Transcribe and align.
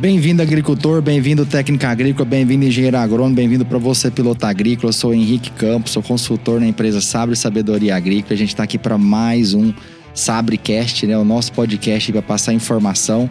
Bem-vindo, 0.00 0.40
agricultor, 0.40 1.02
bem-vindo, 1.02 1.44
técnica 1.44 1.88
agrícola, 1.88 2.24
bem-vindo, 2.24 2.64
engenheiro 2.64 2.96
agrônomo, 2.96 3.34
bem-vindo 3.34 3.66
para 3.66 3.78
você, 3.78 4.08
piloto 4.08 4.46
agrícola. 4.46 4.90
Eu 4.90 4.92
sou 4.92 5.12
Henrique 5.12 5.50
Campos, 5.50 5.90
sou 5.90 6.00
consultor 6.00 6.60
na 6.60 6.68
empresa 6.68 7.00
Sabre 7.00 7.34
Sabedoria 7.34 7.96
Agrícola. 7.96 8.32
A 8.32 8.36
gente 8.36 8.50
está 8.50 8.62
aqui 8.62 8.78
para 8.78 8.96
mais 8.96 9.54
um 9.54 9.74
Sabrecast, 10.14 11.04
né? 11.04 11.18
O 11.18 11.24
nosso 11.24 11.52
podcast 11.52 12.12
para 12.12 12.22
passar 12.22 12.52
informação. 12.52 13.28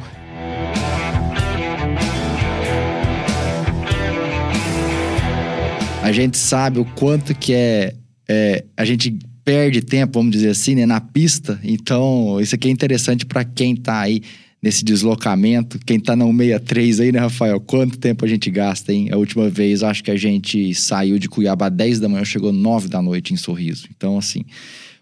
A 6.04 6.12
gente 6.12 6.38
sabe 6.38 6.79
o 6.79 6.86
quanto 6.86 7.34
que 7.34 7.54
é, 7.54 7.94
é 8.28 8.65
a 8.76 8.84
gente 8.84 9.18
perde 9.46 9.81
tempo, 9.81 10.20
vamos 10.20 10.34
dizer 10.34 10.49
assim, 10.49 10.76
né, 10.76 10.86
na 10.86 10.99
pista. 10.99 11.58
Então, 11.63 12.42
isso 12.42 12.54
aqui 12.54 12.68
é 12.68 12.72
interessante 12.72 13.26
para 13.26 13.46
quem 13.46 13.74
está 13.74 14.02
aí 14.02 14.22
nesse 14.68 14.84
deslocamento. 14.84 15.79
Quem 15.86 15.97
tá 15.97 16.13
no 16.13 16.26
63 16.26 17.00
aí, 17.00 17.12
né, 17.13 17.20
Rafael? 17.20 17.58
Quanto 17.62 17.98
tempo 17.98 18.26
a 18.26 18.27
gente 18.27 18.52
gasta, 18.52 18.91
hein? 18.91 19.08
A 19.14 19.16
última 19.16 19.50
vez, 19.50 19.82
acho 19.82 20.04
que 20.04 20.12
a 20.12 20.18
gente 20.18 20.76
saiu 20.76 21.18
de 21.18 21.30
Cuiabá 21.30 21.70
10 21.70 22.02
da 22.02 22.10
manhã, 22.10 22.26
chegou 22.26 22.52
9 22.52 22.90
da 22.90 23.02
noite 23.02 23.34
em 23.34 23.38
Sorriso. 23.38 23.88
Então, 23.96 24.18
assim. 24.18 24.44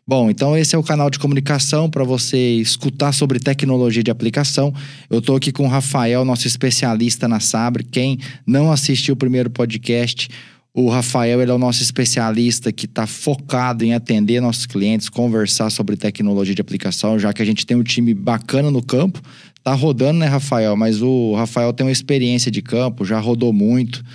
Bom, 0.08 0.30
então 0.30 0.55
esse 0.55 0.75
é 0.75 0.77
o 0.77 0.84
canal 0.84 1.09
de 1.09 1.17
comunicação 1.17 1.89
para 1.89 2.03
você 2.03 2.38
escutar 2.58 3.12
sobre 3.12 3.39
tecnologia 3.39 4.03
de 4.03 4.12
aplicação. 4.12 4.72
Eu 5.09 5.17
estou 5.17 5.36
aqui 5.36 5.52
com 5.52 5.66
o 5.66 5.67
Rafael, 5.67 6.23
nosso 6.23 6.45
especialista 6.45 7.27
na 7.27 7.39
Sabre. 7.39 7.84
Quem 7.84 8.20
não 8.45 8.72
assistiu 8.72 9.16
o 9.16 9.17
primeiro 9.17 9.50
podcast, 9.50 10.30
o 10.77 10.89
Rafael 10.89 11.41
ele 11.41 11.50
é 11.50 11.53
o 11.53 11.58
nosso 11.58 11.81
especialista 11.81 12.70
que 12.70 12.86
está 12.86 13.08
focado 13.08 13.86
em 13.86 13.94
atender 13.94 14.41
nossos 14.41 14.66
clientes, 14.66 15.08
conversar 15.08 15.70
sobre 15.70 15.95
tecnologia 15.95 16.53
de 16.53 16.59
aplicação, 16.59 17.17
já 17.17 17.31
que 17.31 17.41
a 17.41 17.45
gente 17.45 17.66
tem 17.66 17.77
um 17.77 17.81
time 17.81 18.13
bacana 18.13 18.70
no 18.70 18.84
campo. 18.84 19.22
Tá 19.65 19.73
rodando, 19.73 20.19
né, 20.19 20.27
Rafael? 20.27 20.77
Mas 20.77 21.01
o 21.01 21.33
Rafael 21.33 21.73
tem 21.73 21.83
uma 21.83 21.91
experiência 21.91 22.51
de 22.51 22.61
campo, 22.61 23.03
já 23.03 23.19
rodou 23.19 23.51
muito. 23.51 24.05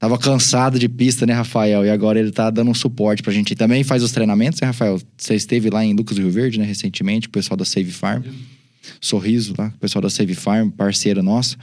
Tava 0.00 0.16
cansado 0.16 0.78
de 0.78 0.88
pista, 0.88 1.26
né, 1.26 1.34
Rafael? 1.34 1.84
E 1.84 1.90
agora 1.90 2.18
ele 2.18 2.30
tá 2.30 2.48
dando 2.48 2.70
um 2.70 2.74
suporte 2.74 3.22
pra 3.22 3.30
gente. 3.30 3.54
também 3.54 3.84
faz 3.84 4.02
os 4.02 4.12
treinamentos, 4.12 4.62
né, 4.62 4.68
Rafael? 4.68 4.98
Você 5.14 5.34
esteve 5.34 5.68
lá 5.68 5.84
em 5.84 5.92
Lucas 5.92 6.16
Rio 6.16 6.30
Verde, 6.30 6.58
né, 6.58 6.64
recentemente, 6.64 7.28
o 7.28 7.30
pessoal 7.30 7.54
da 7.54 7.66
Save 7.66 7.90
Farm. 7.90 8.22
Sorriso, 8.98 9.52
tá? 9.52 9.66
O 9.76 9.78
pessoal 9.78 10.00
da 10.00 10.08
Save 10.08 10.34
Farm, 10.34 10.70
parceira 10.70 11.22
nossa. 11.22 11.58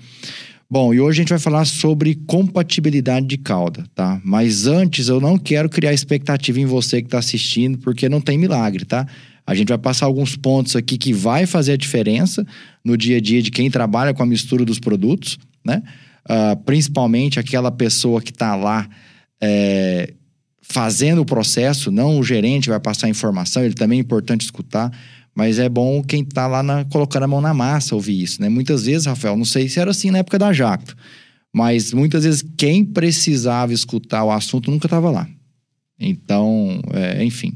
Bom, 0.70 0.94
e 0.94 1.02
hoje 1.02 1.22
a 1.22 1.22
gente 1.24 1.30
vai 1.30 1.40
falar 1.40 1.66
sobre 1.66 2.14
compatibilidade 2.28 3.26
de 3.26 3.38
cauda, 3.40 3.86
tá? 3.96 4.22
Mas 4.24 4.68
antes 4.68 5.08
eu 5.08 5.20
não 5.20 5.40
quero 5.40 5.68
criar 5.68 5.94
expectativa 5.94 6.60
em 6.60 6.66
você 6.66 7.02
que 7.02 7.08
está 7.08 7.18
assistindo, 7.18 7.80
porque 7.80 8.08
não 8.08 8.22
tem 8.22 8.38
milagre, 8.38 8.86
tá? 8.86 9.08
A 9.52 9.56
gente 9.56 9.68
vai 9.68 9.78
passar 9.78 10.06
alguns 10.06 10.36
pontos 10.36 10.76
aqui 10.76 10.98
que 10.98 11.12
vai 11.12 11.46
fazer 11.46 11.74
a 11.74 11.78
diferença 11.78 12.46
no 12.84 12.96
dia 12.96 13.18
a 13.18 13.22
dia 13.22 13.42
de 13.42 13.52
quem 13.52 13.70
trabalha 13.70 14.14
com 14.14 14.24
a 14.24 14.26
mistura 14.26 14.64
dos 14.64 14.80
produtos, 14.80 15.38
né? 15.66 15.84
Uh, 16.24 16.56
principalmente 16.64 17.40
aquela 17.40 17.72
pessoa 17.72 18.22
que 18.22 18.32
está 18.32 18.56
lá 18.56 18.88
é, 19.42 20.14
fazendo 20.62 21.22
o 21.22 21.26
processo, 21.26 21.92
não 21.92 22.18
o 22.18 22.24
gerente 22.24 22.70
vai 22.70 22.80
passar 22.80 23.08
a 23.08 23.10
informação, 23.10 23.64
ele 23.64 23.74
também 23.74 23.98
é 23.98 24.02
importante 24.02 24.42
escutar, 24.42 24.90
mas 25.36 25.60
é 25.60 25.68
bom 25.68 26.02
quem 26.02 26.22
está 26.22 26.48
lá 26.48 26.62
na, 26.64 26.86
colocando 26.86 27.24
a 27.24 27.28
mão 27.28 27.42
na 27.42 27.54
massa 27.54 27.96
ouvir 27.96 28.22
isso, 28.22 28.42
né? 28.42 28.48
Muitas 28.48 28.86
vezes, 28.86 29.06
Rafael, 29.06 29.36
não 29.36 29.46
sei 29.46 29.68
se 29.68 29.80
era 29.80 29.92
assim 29.92 30.12
na 30.12 30.20
época 30.20 30.40
da 30.40 30.54
Jacto, 30.54 30.96
mas 31.54 31.92
muitas 31.92 32.24
vezes 32.24 32.44
quem 32.56 32.86
precisava 32.86 33.74
escutar 33.74 34.24
o 34.24 34.32
assunto 34.32 34.72
nunca 34.72 34.88
estava 34.88 35.12
lá. 35.12 35.28
Então, 36.00 36.82
é, 36.94 37.24
enfim. 37.24 37.54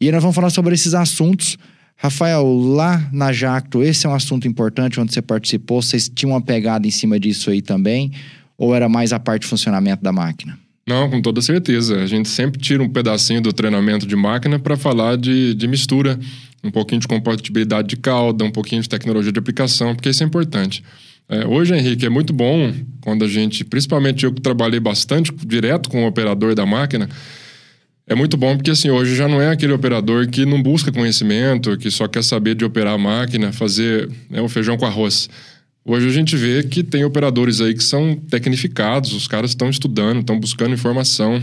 E 0.00 0.10
nós 0.10 0.22
vamos 0.22 0.34
falar 0.34 0.48
sobre 0.48 0.74
esses 0.74 0.94
assuntos. 0.94 1.58
Rafael, 1.94 2.42
lá 2.56 3.06
na 3.12 3.30
Jacto, 3.30 3.82
esse 3.82 4.06
é 4.06 4.08
um 4.08 4.14
assunto 4.14 4.48
importante 4.48 4.98
onde 4.98 5.12
você 5.12 5.20
participou. 5.20 5.82
Vocês 5.82 6.08
tinham 6.08 6.32
uma 6.32 6.40
pegada 6.40 6.86
em 6.86 6.90
cima 6.90 7.20
disso 7.20 7.50
aí 7.50 7.60
também? 7.60 8.10
Ou 8.56 8.74
era 8.74 8.88
mais 8.88 9.12
a 9.12 9.20
parte 9.20 9.42
de 9.42 9.48
funcionamento 9.48 10.02
da 10.02 10.10
máquina? 10.10 10.58
Não, 10.88 11.10
com 11.10 11.20
toda 11.20 11.42
certeza. 11.42 12.02
A 12.02 12.06
gente 12.06 12.30
sempre 12.30 12.58
tira 12.58 12.82
um 12.82 12.88
pedacinho 12.88 13.42
do 13.42 13.52
treinamento 13.52 14.06
de 14.06 14.16
máquina 14.16 14.58
para 14.58 14.74
falar 14.74 15.18
de, 15.18 15.54
de 15.54 15.68
mistura, 15.68 16.18
um 16.64 16.70
pouquinho 16.70 17.02
de 17.02 17.06
compatibilidade 17.06 17.88
de 17.88 17.96
cauda, 17.98 18.42
um 18.42 18.50
pouquinho 18.50 18.80
de 18.80 18.88
tecnologia 18.88 19.30
de 19.30 19.38
aplicação, 19.38 19.94
porque 19.94 20.08
isso 20.08 20.22
é 20.22 20.26
importante. 20.26 20.82
É, 21.28 21.46
hoje, 21.46 21.74
Henrique, 21.74 22.06
é 22.06 22.08
muito 22.08 22.32
bom 22.32 22.72
quando 23.02 23.26
a 23.26 23.28
gente, 23.28 23.64
principalmente 23.64 24.24
eu 24.24 24.32
que 24.32 24.40
trabalhei 24.40 24.80
bastante 24.80 25.30
direto 25.46 25.90
com 25.90 26.04
o 26.04 26.08
operador 26.08 26.54
da 26.54 26.64
máquina, 26.64 27.06
é 28.10 28.14
muito 28.16 28.36
bom 28.36 28.56
porque 28.56 28.72
assim, 28.72 28.90
hoje 28.90 29.14
já 29.14 29.28
não 29.28 29.40
é 29.40 29.50
aquele 29.50 29.72
operador 29.72 30.26
que 30.26 30.44
não 30.44 30.60
busca 30.60 30.90
conhecimento, 30.90 31.78
que 31.78 31.88
só 31.92 32.08
quer 32.08 32.24
saber 32.24 32.56
de 32.56 32.64
operar 32.64 32.94
a 32.94 32.98
máquina, 32.98 33.52
fazer 33.52 34.10
né, 34.28 34.42
o 34.42 34.48
feijão 34.48 34.76
com 34.76 34.84
arroz. 34.84 35.30
Hoje 35.84 36.08
a 36.08 36.10
gente 36.10 36.36
vê 36.36 36.64
que 36.64 36.82
tem 36.82 37.04
operadores 37.04 37.60
aí 37.60 37.72
que 37.72 37.84
são 37.84 38.16
tecnificados, 38.16 39.12
os 39.12 39.28
caras 39.28 39.52
estão 39.52 39.70
estudando, 39.70 40.22
estão 40.22 40.40
buscando 40.40 40.74
informação, 40.74 41.40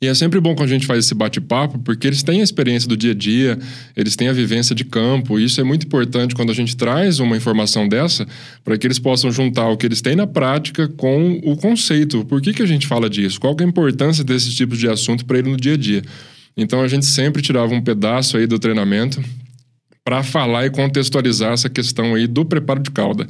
e 0.00 0.06
é 0.06 0.14
sempre 0.14 0.38
bom 0.40 0.54
quando 0.54 0.68
a 0.68 0.72
gente 0.72 0.86
faz 0.86 1.06
esse 1.06 1.14
bate-papo, 1.14 1.78
porque 1.78 2.06
eles 2.06 2.22
têm 2.22 2.40
a 2.42 2.44
experiência 2.44 2.86
do 2.86 2.96
dia 2.96 3.12
a 3.12 3.14
dia, 3.14 3.58
eles 3.96 4.14
têm 4.14 4.28
a 4.28 4.32
vivência 4.32 4.74
de 4.74 4.84
campo, 4.84 5.38
e 5.38 5.44
isso 5.44 5.58
é 5.58 5.64
muito 5.64 5.86
importante 5.86 6.34
quando 6.34 6.50
a 6.50 6.54
gente 6.54 6.76
traz 6.76 7.18
uma 7.18 7.34
informação 7.34 7.88
dessa, 7.88 8.26
para 8.62 8.76
que 8.76 8.86
eles 8.86 8.98
possam 8.98 9.32
juntar 9.32 9.70
o 9.70 9.76
que 9.76 9.86
eles 9.86 10.02
têm 10.02 10.14
na 10.14 10.26
prática 10.26 10.86
com 10.86 11.40
o 11.42 11.56
conceito. 11.56 12.26
Por 12.26 12.42
que, 12.42 12.52
que 12.52 12.62
a 12.62 12.66
gente 12.66 12.86
fala 12.86 13.08
disso? 13.08 13.40
Qual 13.40 13.56
é 13.58 13.62
a 13.62 13.66
importância 13.66 14.22
desses 14.22 14.54
tipos 14.54 14.78
de 14.78 14.86
assunto 14.86 15.24
para 15.24 15.38
ele 15.38 15.50
no 15.50 15.56
dia 15.56 15.74
a 15.74 15.78
dia? 15.78 16.02
Então 16.54 16.82
a 16.82 16.88
gente 16.88 17.06
sempre 17.06 17.40
tirava 17.40 17.74
um 17.74 17.80
pedaço 17.80 18.36
aí 18.36 18.46
do 18.46 18.58
treinamento 18.58 19.22
para 20.04 20.22
falar 20.22 20.66
e 20.66 20.70
contextualizar 20.70 21.52
essa 21.52 21.70
questão 21.70 22.14
aí 22.14 22.26
do 22.26 22.44
preparo 22.44 22.80
de 22.80 22.90
cauda. 22.90 23.26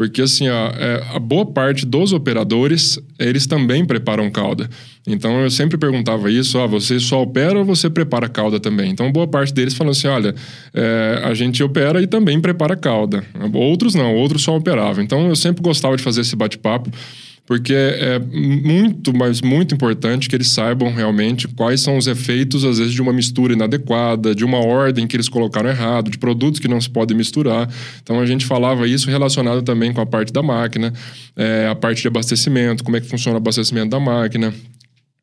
Porque, 0.00 0.22
assim, 0.22 0.48
a, 0.48 0.72
é, 0.78 1.04
a 1.14 1.18
boa 1.18 1.44
parte 1.44 1.84
dos 1.84 2.14
operadores, 2.14 2.98
eles 3.18 3.46
também 3.46 3.84
preparam 3.84 4.30
calda. 4.30 4.66
Então, 5.06 5.42
eu 5.42 5.50
sempre 5.50 5.76
perguntava 5.76 6.30
isso, 6.30 6.56
ó, 6.56 6.66
você 6.66 6.98
só 6.98 7.20
opera 7.20 7.58
ou 7.58 7.66
você 7.66 7.90
prepara 7.90 8.26
calda 8.26 8.58
também? 8.58 8.90
Então, 8.90 9.12
boa 9.12 9.28
parte 9.28 9.52
deles 9.52 9.74
falou 9.74 9.90
assim, 9.90 10.08
olha, 10.08 10.34
é, 10.72 11.20
a 11.22 11.34
gente 11.34 11.62
opera 11.62 12.00
e 12.00 12.06
também 12.06 12.40
prepara 12.40 12.74
calda. 12.76 13.22
Outros 13.52 13.94
não, 13.94 14.14
outros 14.16 14.42
só 14.42 14.56
operavam. 14.56 15.04
Então, 15.04 15.28
eu 15.28 15.36
sempre 15.36 15.62
gostava 15.62 15.94
de 15.98 16.02
fazer 16.02 16.22
esse 16.22 16.34
bate-papo 16.34 16.90
porque 17.50 17.74
é 17.74 18.20
muito, 18.20 19.12
mas 19.12 19.42
muito 19.42 19.74
importante 19.74 20.28
que 20.28 20.36
eles 20.36 20.52
saibam 20.52 20.94
realmente 20.94 21.48
quais 21.48 21.80
são 21.80 21.96
os 21.96 22.06
efeitos, 22.06 22.64
às 22.64 22.78
vezes, 22.78 22.92
de 22.92 23.02
uma 23.02 23.12
mistura 23.12 23.54
inadequada, 23.54 24.36
de 24.36 24.44
uma 24.44 24.58
ordem 24.58 25.04
que 25.04 25.16
eles 25.16 25.28
colocaram 25.28 25.68
errado, 25.68 26.12
de 26.12 26.16
produtos 26.16 26.60
que 26.60 26.68
não 26.68 26.80
se 26.80 26.88
podem 26.88 27.16
misturar. 27.16 27.68
Então, 28.00 28.20
a 28.20 28.24
gente 28.24 28.46
falava 28.46 28.86
isso 28.86 29.10
relacionado 29.10 29.62
também 29.62 29.92
com 29.92 30.00
a 30.00 30.06
parte 30.06 30.32
da 30.32 30.44
máquina, 30.44 30.92
é, 31.34 31.66
a 31.66 31.74
parte 31.74 32.02
de 32.02 32.06
abastecimento, 32.06 32.84
como 32.84 32.96
é 32.96 33.00
que 33.00 33.08
funciona 33.08 33.34
o 33.34 33.38
abastecimento 33.38 33.90
da 33.90 33.98
máquina, 33.98 34.54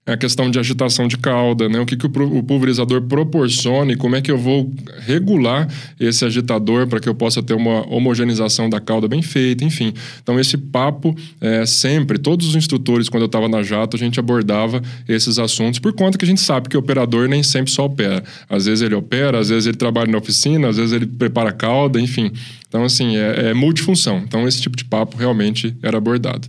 a 0.07 0.15
questão 0.15 0.49
de 0.49 0.57
agitação 0.57 1.05
de 1.05 1.17
cauda, 1.17 1.67
né? 1.67 1.79
O 1.81 1.85
que, 1.85 1.97
que 1.97 2.05
o, 2.05 2.09
pulverizador 2.09 3.01
proporciona 3.01 3.91
e 3.91 3.95
como 3.97 4.15
é 4.15 4.21
que 4.21 4.31
eu 4.31 4.37
vou 4.37 4.73
regular 4.99 5.67
esse 5.99 6.23
agitador 6.23 6.87
para 6.87 6.99
que 6.99 7.09
eu 7.09 7.13
possa 7.13 7.43
ter 7.43 7.53
uma 7.53 7.85
homogeneização 7.93 8.69
da 8.69 8.79
cauda 8.79 9.07
bem 9.07 9.21
feita, 9.21 9.65
enfim. 9.65 9.93
Então, 10.23 10.39
esse 10.39 10.57
papo, 10.57 11.13
é, 11.41 11.65
sempre, 11.65 12.17
todos 12.17 12.47
os 12.47 12.55
instrutores, 12.55 13.09
quando 13.09 13.23
eu 13.23 13.27
estava 13.27 13.49
na 13.49 13.61
Jato, 13.61 13.97
a 13.97 13.99
gente 13.99 14.17
abordava 14.17 14.81
esses 15.09 15.37
assuntos, 15.37 15.79
por 15.79 15.91
conta 15.91 16.17
que 16.17 16.23
a 16.23 16.27
gente 16.27 16.39
sabe 16.39 16.69
que 16.69 16.77
o 16.77 16.79
operador 16.79 17.27
nem 17.27 17.43
sempre 17.43 17.71
só 17.71 17.85
opera. 17.85 18.23
Às 18.49 18.65
vezes 18.65 18.81
ele 18.81 18.95
opera, 18.95 19.39
às 19.39 19.49
vezes 19.49 19.67
ele 19.67 19.77
trabalha 19.77 20.09
na 20.09 20.17
oficina, 20.17 20.69
às 20.69 20.77
vezes 20.77 20.93
ele 20.93 21.05
prepara 21.05 21.51
cauda, 21.51 21.99
enfim. 21.99 22.31
Então, 22.69 22.85
assim, 22.85 23.17
é, 23.17 23.49
é 23.49 23.53
multifunção. 23.53 24.19
Então, 24.19 24.47
esse 24.47 24.61
tipo 24.61 24.77
de 24.77 24.85
papo 24.85 25.17
realmente 25.17 25.75
era 25.83 25.97
abordado. 25.97 26.47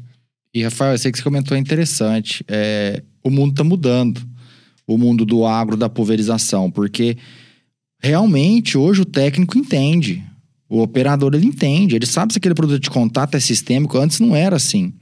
E, 0.54 0.62
Rafael, 0.62 0.92
eu 0.92 0.98
sei 0.98 1.12
que 1.12 1.18
você 1.18 1.24
comentou 1.24 1.56
é 1.56 1.60
interessante. 1.60 2.44
É, 2.48 3.02
o 3.28 3.30
mundo 3.30 3.52
está 3.52 3.64
mudando. 3.64 4.20
O 4.86 4.96
mundo 4.96 5.24
do 5.24 5.44
agro, 5.44 5.76
da 5.76 5.88
pulverização. 5.88 6.70
Porque 6.70 7.16
realmente 8.02 8.76
hoje 8.76 9.02
o 9.02 9.04
técnico 9.04 9.58
entende. 9.58 10.24
O 10.68 10.80
operador 10.80 11.34
ele 11.34 11.46
entende. 11.46 11.94
Ele 11.94 12.06
sabe 12.06 12.32
se 12.32 12.38
aquele 12.38 12.54
produto 12.54 12.82
de 12.82 12.90
contato 12.90 13.36
é 13.36 13.40
sistêmico. 13.40 13.98
Antes 13.98 14.20
não 14.20 14.34
era 14.34 14.56
assim. 14.56 14.92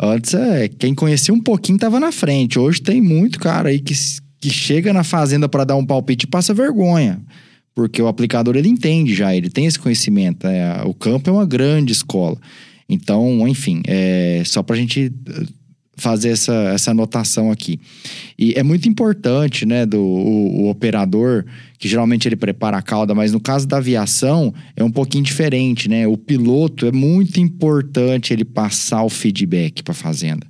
Antes 0.00 0.34
é 0.34 0.68
quem 0.68 0.94
conhecia 0.94 1.34
um 1.34 1.40
pouquinho 1.40 1.76
estava 1.76 1.98
na 1.98 2.12
frente. 2.12 2.58
Hoje 2.58 2.80
tem 2.80 3.00
muito 3.00 3.38
cara 3.38 3.68
aí 3.70 3.80
que, 3.80 3.94
que 4.40 4.50
chega 4.50 4.92
na 4.92 5.02
fazenda 5.02 5.48
para 5.48 5.64
dar 5.64 5.76
um 5.76 5.84
palpite 5.84 6.24
e 6.24 6.28
passa 6.28 6.54
vergonha. 6.54 7.20
Porque 7.74 8.00
o 8.00 8.08
aplicador 8.08 8.56
ele 8.56 8.68
entende 8.68 9.14
já, 9.14 9.34
ele 9.34 9.50
tem 9.50 9.66
esse 9.66 9.78
conhecimento. 9.78 10.46
É, 10.46 10.82
o 10.84 10.94
campo 10.94 11.30
é 11.30 11.32
uma 11.32 11.46
grande 11.46 11.92
escola. 11.92 12.38
Então, 12.88 13.46
enfim, 13.46 13.82
é 13.86 14.42
só 14.46 14.62
para 14.62 14.76
a 14.76 14.78
gente 14.78 15.12
fazer 15.98 16.30
essa, 16.30 16.54
essa 16.72 16.92
anotação 16.92 17.50
aqui. 17.50 17.78
E 18.38 18.54
é 18.54 18.62
muito 18.62 18.88
importante, 18.88 19.66
né, 19.66 19.84
do 19.84 20.00
o, 20.00 20.62
o, 20.62 20.70
operador, 20.70 21.44
que 21.78 21.88
geralmente 21.88 22.26
ele 22.26 22.36
prepara 22.36 22.78
a 22.78 22.82
cauda, 22.82 23.14
mas 23.14 23.32
no 23.32 23.40
caso 23.40 23.66
da 23.66 23.76
aviação 23.76 24.54
é 24.76 24.82
um 24.82 24.90
pouquinho 24.90 25.24
diferente, 25.24 25.88
né? 25.88 26.06
O 26.06 26.16
piloto 26.16 26.86
é 26.86 26.92
muito 26.92 27.40
importante 27.40 28.32
ele 28.32 28.44
passar 28.44 29.02
o 29.02 29.08
feedback 29.08 29.82
para 29.82 29.92
a 29.92 29.94
fazenda. 29.94 30.46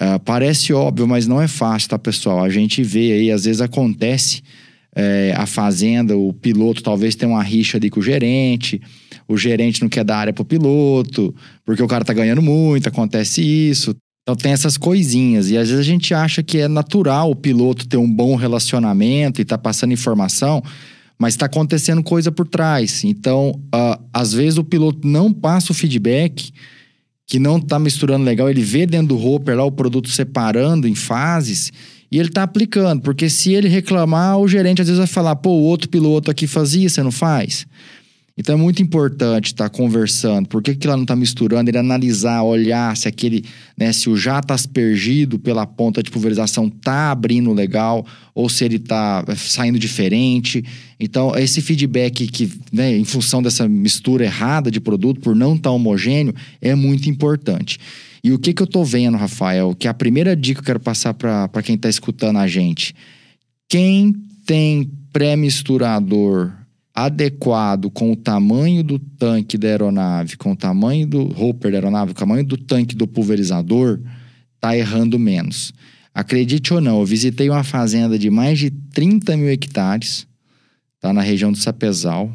Uh, 0.00 0.18
parece 0.24 0.72
óbvio, 0.72 1.06
mas 1.06 1.26
não 1.26 1.40
é 1.40 1.46
fácil, 1.46 1.90
tá, 1.90 1.98
pessoal? 1.98 2.42
A 2.42 2.48
gente 2.48 2.82
vê 2.82 3.12
aí, 3.12 3.30
às 3.30 3.44
vezes 3.44 3.60
acontece 3.60 4.42
é, 4.94 5.32
a 5.36 5.46
fazenda, 5.46 6.16
o 6.16 6.32
piloto 6.32 6.82
talvez 6.82 7.14
tenha 7.14 7.30
uma 7.30 7.42
rixa 7.42 7.78
ali 7.78 7.88
com 7.88 8.00
o 8.00 8.02
gerente, 8.02 8.80
o 9.26 9.36
gerente 9.36 9.80
não 9.80 9.88
quer 9.88 10.04
dar 10.04 10.18
área 10.18 10.32
pro 10.32 10.44
piloto, 10.44 11.34
porque 11.64 11.82
o 11.82 11.88
cara 11.88 12.04
tá 12.04 12.12
ganhando 12.12 12.42
muito, 12.42 12.88
acontece 12.88 13.42
isso. 13.42 13.94
Então 14.22 14.36
tem 14.36 14.52
essas 14.52 14.76
coisinhas. 14.76 15.50
E 15.50 15.58
às 15.58 15.68
vezes 15.68 15.80
a 15.80 15.88
gente 15.88 16.14
acha 16.14 16.42
que 16.42 16.58
é 16.58 16.68
natural 16.68 17.30
o 17.30 17.36
piloto 17.36 17.86
ter 17.86 17.96
um 17.96 18.10
bom 18.10 18.36
relacionamento 18.36 19.40
e 19.40 19.44
tá 19.44 19.58
passando 19.58 19.92
informação, 19.92 20.62
mas 21.18 21.34
está 21.34 21.46
acontecendo 21.46 22.02
coisa 22.02 22.30
por 22.30 22.46
trás. 22.46 23.04
Então, 23.04 23.50
uh, 23.74 24.02
às 24.12 24.32
vezes 24.32 24.58
o 24.58 24.64
piloto 24.64 25.06
não 25.06 25.32
passa 25.32 25.72
o 25.72 25.74
feedback 25.74 26.52
que 27.26 27.38
não 27.38 27.60
tá 27.60 27.78
misturando 27.78 28.24
legal, 28.24 28.50
ele 28.50 28.62
vê 28.62 28.84
dentro 28.86 29.08
do 29.08 29.26
hopper 29.26 29.56
lá 29.56 29.64
o 29.64 29.72
produto 29.72 30.10
separando 30.10 30.86
em 30.86 30.94
fases 30.94 31.72
e 32.10 32.18
ele 32.18 32.28
tá 32.28 32.42
aplicando, 32.42 33.00
porque 33.00 33.30
se 33.30 33.54
ele 33.54 33.68
reclamar, 33.68 34.38
o 34.38 34.46
gerente 34.46 34.82
às 34.82 34.88
vezes 34.88 34.98
vai 34.98 35.06
falar, 35.06 35.36
pô, 35.36 35.50
o 35.50 35.62
outro 35.62 35.88
piloto 35.88 36.30
aqui 36.30 36.46
fazia, 36.46 36.86
você 36.86 37.02
não 37.02 37.10
faz? 37.10 37.66
Então 38.36 38.54
é 38.54 38.58
muito 38.58 38.82
importante 38.82 39.46
estar 39.46 39.68
tá 39.68 39.76
conversando. 39.76 40.48
Por 40.48 40.62
que, 40.62 40.74
que 40.74 40.86
ela 40.86 40.96
não 40.96 41.04
está 41.04 41.14
misturando? 41.14 41.68
Ele 41.68 41.76
analisar, 41.76 42.42
olhar 42.42 42.96
se 42.96 43.06
aquele, 43.06 43.44
né, 43.76 43.92
se 43.92 44.08
o 44.08 44.16
jato 44.16 44.54
aspergido 44.54 45.38
pela 45.38 45.66
ponta 45.66 46.02
de 46.02 46.10
pulverização 46.10 46.70
tá 46.70 47.10
abrindo 47.10 47.52
legal 47.52 48.06
ou 48.34 48.48
se 48.48 48.64
ele 48.64 48.78
tá 48.78 49.22
saindo 49.36 49.78
diferente. 49.78 50.64
Então 50.98 51.36
esse 51.36 51.60
feedback 51.60 52.26
que, 52.26 52.50
né, 52.72 52.96
em 52.96 53.04
função 53.04 53.42
dessa 53.42 53.68
mistura 53.68 54.24
errada 54.24 54.70
de 54.70 54.80
produto 54.80 55.20
por 55.20 55.36
não 55.36 55.54
estar 55.54 55.68
tá 55.68 55.70
homogêneo 55.70 56.34
é 56.60 56.74
muito 56.74 57.10
importante. 57.10 57.78
E 58.24 58.32
o 58.32 58.38
que 58.38 58.54
que 58.54 58.62
eu 58.62 58.66
tô 58.66 58.84
vendo, 58.84 59.18
Rafael? 59.18 59.74
Que 59.74 59.88
a 59.88 59.94
primeira 59.94 60.34
dica 60.34 60.60
que 60.60 60.62
eu 60.62 60.74
quero 60.74 60.80
passar 60.80 61.12
para 61.12 61.62
quem 61.62 61.74
está 61.74 61.88
escutando 61.88 62.38
a 62.38 62.46
gente. 62.46 62.94
Quem 63.68 64.14
tem 64.46 64.88
pré-misturador 65.12 66.52
adequado 66.94 67.90
com 67.90 68.12
o 68.12 68.16
tamanho 68.16 68.84
do 68.84 68.98
tanque 68.98 69.56
da 69.56 69.68
aeronave, 69.68 70.36
com 70.36 70.52
o 70.52 70.56
tamanho 70.56 71.06
do 71.06 71.22
hopper 71.40 71.70
da 71.70 71.78
aeronave, 71.78 72.12
com 72.12 72.18
o 72.18 72.26
tamanho 72.26 72.44
do 72.44 72.56
tanque 72.56 72.94
do 72.94 73.06
pulverizador, 73.06 74.00
tá 74.60 74.76
errando 74.76 75.18
menos. 75.18 75.72
Acredite 76.14 76.74
ou 76.74 76.80
não, 76.80 77.00
eu 77.00 77.06
visitei 77.06 77.48
uma 77.48 77.64
fazenda 77.64 78.18
de 78.18 78.28
mais 78.28 78.58
de 78.58 78.70
30 78.70 79.36
mil 79.36 79.48
hectares, 79.48 80.26
tá 81.00 81.12
na 81.12 81.22
região 81.22 81.50
do 81.50 81.56
Sapezal, 81.56 82.30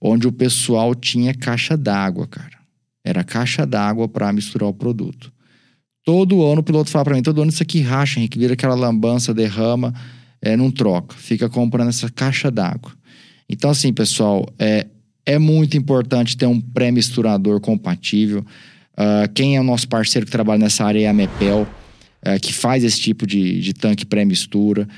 onde 0.00 0.28
o 0.28 0.32
pessoal 0.32 0.94
tinha 0.94 1.34
caixa 1.34 1.76
d'água, 1.76 2.26
cara. 2.28 2.60
Era 3.04 3.24
caixa 3.24 3.66
d'água 3.66 4.08
para 4.08 4.32
misturar 4.32 4.68
o 4.68 4.74
produto. 4.74 5.32
Todo 6.04 6.44
ano 6.46 6.60
o 6.60 6.64
piloto 6.64 6.90
fala 6.90 7.04
para 7.04 7.14
mim, 7.16 7.22
todo 7.22 7.42
ano 7.42 7.50
isso 7.50 7.62
aqui 7.62 7.80
racha, 7.80 8.18
Henrique, 8.18 8.38
vira 8.38 8.54
aquela 8.54 8.74
lambança, 8.74 9.34
derrama, 9.34 9.92
é, 10.40 10.56
não 10.56 10.70
troca. 10.70 11.16
Fica 11.16 11.48
comprando 11.48 11.88
essa 11.88 12.08
caixa 12.08 12.50
d'água. 12.50 12.92
Então, 13.50 13.68
assim, 13.68 13.92
pessoal, 13.92 14.48
é, 14.58 14.86
é 15.26 15.38
muito 15.38 15.76
importante 15.76 16.36
ter 16.36 16.46
um 16.46 16.60
pré-misturador 16.60 17.60
compatível. 17.60 18.46
Uh, 18.92 19.28
quem 19.34 19.56
é 19.56 19.60
o 19.60 19.64
nosso 19.64 19.88
parceiro 19.88 20.24
que 20.24 20.30
trabalha 20.30 20.60
nessa 20.60 20.84
área 20.84 21.00
é 21.00 21.08
a 21.08 21.12
Mepel, 21.12 21.62
uh, 21.62 22.40
que 22.40 22.52
faz 22.52 22.84
esse 22.84 23.00
tipo 23.00 23.26
de, 23.26 23.60
de 23.60 23.74
tanque 23.74 24.06
pré-mistura. 24.06 24.88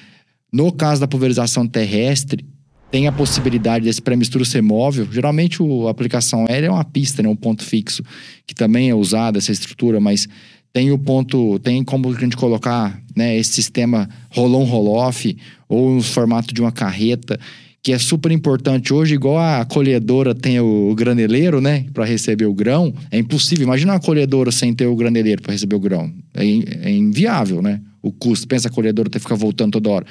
No 0.53 0.71
caso 0.71 1.01
da 1.01 1.09
pulverização 1.09 1.67
terrestre, 1.67 2.45
tem 2.91 3.07
a 3.07 3.13
possibilidade 3.13 3.87
desse 3.87 4.03
pré-mistura 4.03 4.45
ser 4.45 4.61
móvel. 4.61 5.09
Geralmente 5.11 5.61
a 5.87 5.91
aplicação 5.91 6.45
aérea 6.47 6.67
é 6.67 6.71
uma 6.71 6.85
pista, 6.85 7.23
né, 7.23 7.29
um 7.31 7.37
ponto 7.37 7.65
fixo, 7.65 8.03
que 8.47 8.55
também 8.55 8.91
é 8.91 8.95
usado 8.95 9.39
essa 9.39 9.51
estrutura, 9.51 9.99
mas 9.99 10.29
tem 10.75 10.93
o 10.93 10.99
ponto, 10.99 11.59
tem 11.61 11.83
como 11.83 12.11
a 12.11 12.21
gente 12.21 12.37
colocar 12.37 13.01
né, 13.17 13.35
esse 13.35 13.55
sistema 13.55 14.11
roll-on, 14.29 14.65
roll-off, 14.65 15.35
ou 15.71 15.95
no 15.95 16.03
formato 16.03 16.53
de 16.53 16.61
uma 16.61 16.71
carreta 16.71 17.41
que 17.83 17.93
é 17.93 17.99
super 17.99 18.31
importante 18.31 18.95
hoje, 18.95 19.15
igual 19.15 19.39
a 19.39 19.65
colhedora 19.65 20.35
tem 20.35 20.61
o 20.61 20.95
graneleiro, 20.95 21.61
né, 21.61 21.85
para 21.93 22.05
receber 22.05 22.47
o 22.47 22.55
grão, 22.55 22.95
é 23.11 23.19
impossível. 23.19 23.65
Imagina 23.65 23.95
uma 23.95 24.01
colhedora 24.01 24.53
sem 24.53 24.73
ter 24.73 24.87
o 24.87 24.95
graneleiro 24.95 25.43
para 25.43 25.53
receber 25.53 25.75
o 25.75 25.81
grão. 25.81 26.13
É, 26.33 26.45
é, 26.45 26.91
inviável, 26.91 27.61
né? 27.61 27.81
O 28.01 28.13
custo. 28.13 28.47
Pensa 28.47 28.69
a 28.69 28.71
colhedora 28.71 29.11
ter 29.11 29.19
que 29.19 29.25
ficar 29.25 29.35
voltando 29.35 29.73
toda 29.73 29.91
hora. 29.91 30.07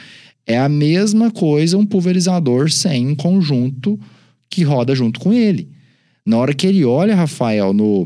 É 0.46 0.58
a 0.58 0.68
mesma 0.68 1.32
coisa 1.32 1.78
um 1.78 1.86
pulverizador 1.86 2.70
sem 2.70 3.08
um 3.08 3.16
conjunto 3.16 3.98
que 4.50 4.64
roda 4.64 4.94
junto 4.94 5.20
com 5.20 5.32
ele. 5.32 5.70
Na 6.26 6.38
hora 6.38 6.54
que 6.54 6.68
ele 6.68 6.84
olha, 6.84 7.16
Rafael, 7.16 7.74
no, 7.74 8.06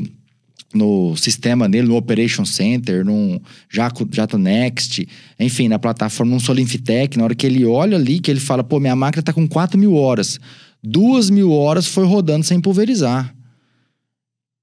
no 0.76 1.16
sistema 1.16 1.68
dele, 1.68 1.88
no 1.88 1.96
Operation 1.96 2.44
Center, 2.44 3.04
num 3.04 3.40
Jato, 3.68 4.38
Next, 4.38 5.06
enfim, 5.40 5.68
na 5.68 5.78
plataforma, 5.78 6.32
num 6.32 6.40
Solinfitec, 6.40 7.16
na 7.16 7.24
hora 7.24 7.34
que 7.34 7.46
ele 7.46 7.64
olha 7.64 7.96
ali, 7.96 8.20
que 8.20 8.30
ele 8.30 8.40
fala, 8.40 8.62
pô, 8.62 8.78
minha 8.78 8.94
máquina 8.94 9.22
tá 9.22 9.32
com 9.32 9.48
4 9.48 9.78
mil 9.78 9.94
horas. 9.94 10.38
Duas 10.82 11.30
mil 11.30 11.50
horas 11.50 11.86
foi 11.86 12.06
rodando 12.06 12.44
sem 12.44 12.60
pulverizar. 12.60 13.34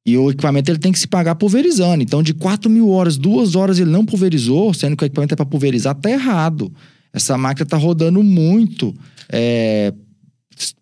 E 0.06 0.18
o 0.18 0.30
equipamento 0.30 0.70
ele 0.70 0.80
tem 0.80 0.92
que 0.92 1.00
se 1.00 1.08
pagar 1.08 1.36
pulverizando. 1.36 2.04
Então, 2.04 2.22
de 2.22 2.34
4 2.34 2.70
mil 2.70 2.90
horas, 2.90 3.18
duas 3.18 3.56
horas 3.56 3.80
ele 3.80 3.90
não 3.90 4.06
pulverizou, 4.06 4.74
sendo 4.74 4.98
que 4.98 5.04
o 5.04 5.06
equipamento 5.06 5.34
é 5.34 5.38
para 5.38 5.46
pulverizar, 5.46 5.96
tá 5.96 6.10
errado. 6.10 6.72
Essa 7.14 7.38
máquina 7.38 7.66
tá 7.66 7.78
rodando 7.78 8.22
muito 8.22 8.94
é, 9.30 9.94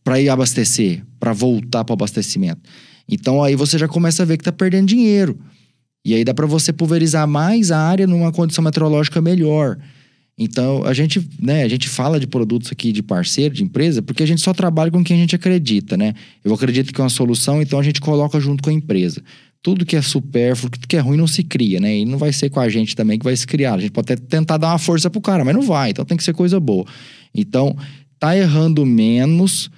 para 0.04 0.20
ir 0.20 0.30
abastecer, 0.30 1.04
para 1.20 1.34
voltar 1.34 1.84
para 1.84 1.94
o 1.94 1.96
abastecimento. 1.96 2.62
Então 3.12 3.44
aí 3.44 3.56
você 3.58 3.78
já 3.78 3.90
começa 3.90 4.24
a 4.24 4.26
ver 4.26 4.38
que 4.38 4.42
está 4.42 4.54
perdendo 4.54 4.88
dinheiro. 4.88 5.38
E 6.04 6.16
aí 6.16 6.24
dá 6.24 6.34
para 6.34 6.48
você 6.48 6.72
pulverizar 6.72 7.28
mais 7.28 7.70
a 7.70 7.78
área 7.78 8.08
numa 8.08 8.32
condição 8.32 8.64
meteorológica 8.64 9.22
melhor. 9.22 9.78
Então 10.38 10.84
a 10.86 10.94
gente, 10.94 11.22
né, 11.40 11.64
a 11.64 11.68
gente 11.68 11.90
fala 11.90 12.20
de 12.20 12.26
produtos 12.26 12.72
aqui 12.72 12.92
de 12.92 13.04
parceiro, 13.04 13.54
de 13.54 13.64
empresa, 13.64 14.02
porque 14.02 14.24
a 14.24 14.26
gente 14.26 14.42
só 14.42 14.54
trabalha 14.54 14.90
com 14.90 15.04
quem 15.04 15.18
a 15.18 15.20
gente 15.20 15.36
acredita, 15.36 15.98
né? 15.98 16.14
Eu 16.44 16.54
acredito 16.54 16.94
que 16.94 17.00
é 17.00 17.04
uma 17.04 17.10
solução, 17.10 17.62
então 17.62 17.78
a 17.78 17.84
gente 17.84 18.00
coloca 18.00 18.40
junto 18.40 18.64
com 18.64 18.70
a 18.70 18.74
empresa. 18.74 19.22
Tudo 19.62 19.86
que 19.86 19.96
é 19.96 20.02
supérfluo, 20.02 20.72
tudo 20.72 20.88
que 20.88 20.96
é 20.96 21.00
ruim 21.00 21.18
não 21.18 21.28
se 21.28 21.44
cria, 21.44 21.80
né? 21.80 22.00
E 22.00 22.06
não 22.06 22.18
vai 22.18 22.34
ser 22.34 22.50
com 22.50 22.60
a 22.60 22.68
gente 22.68 22.96
também 22.96 23.20
que 23.20 23.26
vai 23.26 23.36
se 23.36 23.46
criar. 23.46 23.76
A 23.76 23.80
gente 23.80 23.92
pode 23.92 24.12
até 24.12 24.16
tentar 24.16 24.58
dar 24.58 24.70
uma 24.70 24.80
força 24.80 25.10
pro 25.10 25.22
cara, 25.22 25.46
mas 25.46 25.54
não 25.54 25.62
vai. 25.62 25.92
Então 25.92 26.04
tem 26.04 26.18
que 26.18 26.24
ser 26.24 26.34
coisa 26.34 26.60
boa. 26.60 26.86
Então, 27.36 27.78
tá 28.18 28.36
errando 28.36 28.84
menos 28.84 29.70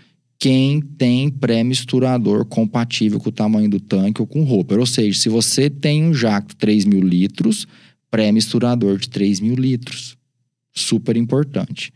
quem 0.43 0.81
tem 0.81 1.29
pré-misturador 1.29 2.43
compatível 2.43 3.17
com 3.17 3.29
o 3.29 3.31
tamanho 3.31 3.69
do 3.69 3.79
tanque 3.79 4.19
ou 4.19 4.27
com 4.27 4.41
o 4.41 4.51
hopper. 4.51 4.77
Ou 4.77 4.85
seja, 4.85 5.17
se 5.17 5.29
você 5.29 5.69
tem 5.69 6.03
um 6.03 6.13
jato 6.13 6.53
3 6.57 6.83
mil 6.83 6.99
litros, 6.99 7.65
pré-misturador 8.11 8.97
de 8.97 9.07
3 9.07 9.39
mil 9.39 9.55
litros. 9.55 10.17
Super 10.73 11.15
importante. 11.15 11.93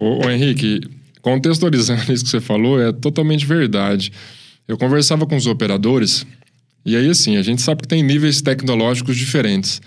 Ô, 0.00 0.24
ô, 0.24 0.30
Henrique, 0.30 0.80
contextualizando 1.20 2.08
isso 2.10 2.24
que 2.24 2.30
você 2.30 2.40
falou, 2.40 2.80
é 2.80 2.90
totalmente 2.90 3.44
verdade. 3.44 4.10
Eu 4.66 4.78
conversava 4.78 5.26
com 5.26 5.36
os 5.36 5.46
operadores, 5.46 6.26
e 6.86 6.96
aí 6.96 7.10
assim, 7.10 7.36
a 7.36 7.42
gente 7.42 7.60
sabe 7.60 7.82
que 7.82 7.88
tem 7.88 8.02
níveis 8.02 8.40
tecnológicos 8.40 9.14
diferentes. 9.14 9.82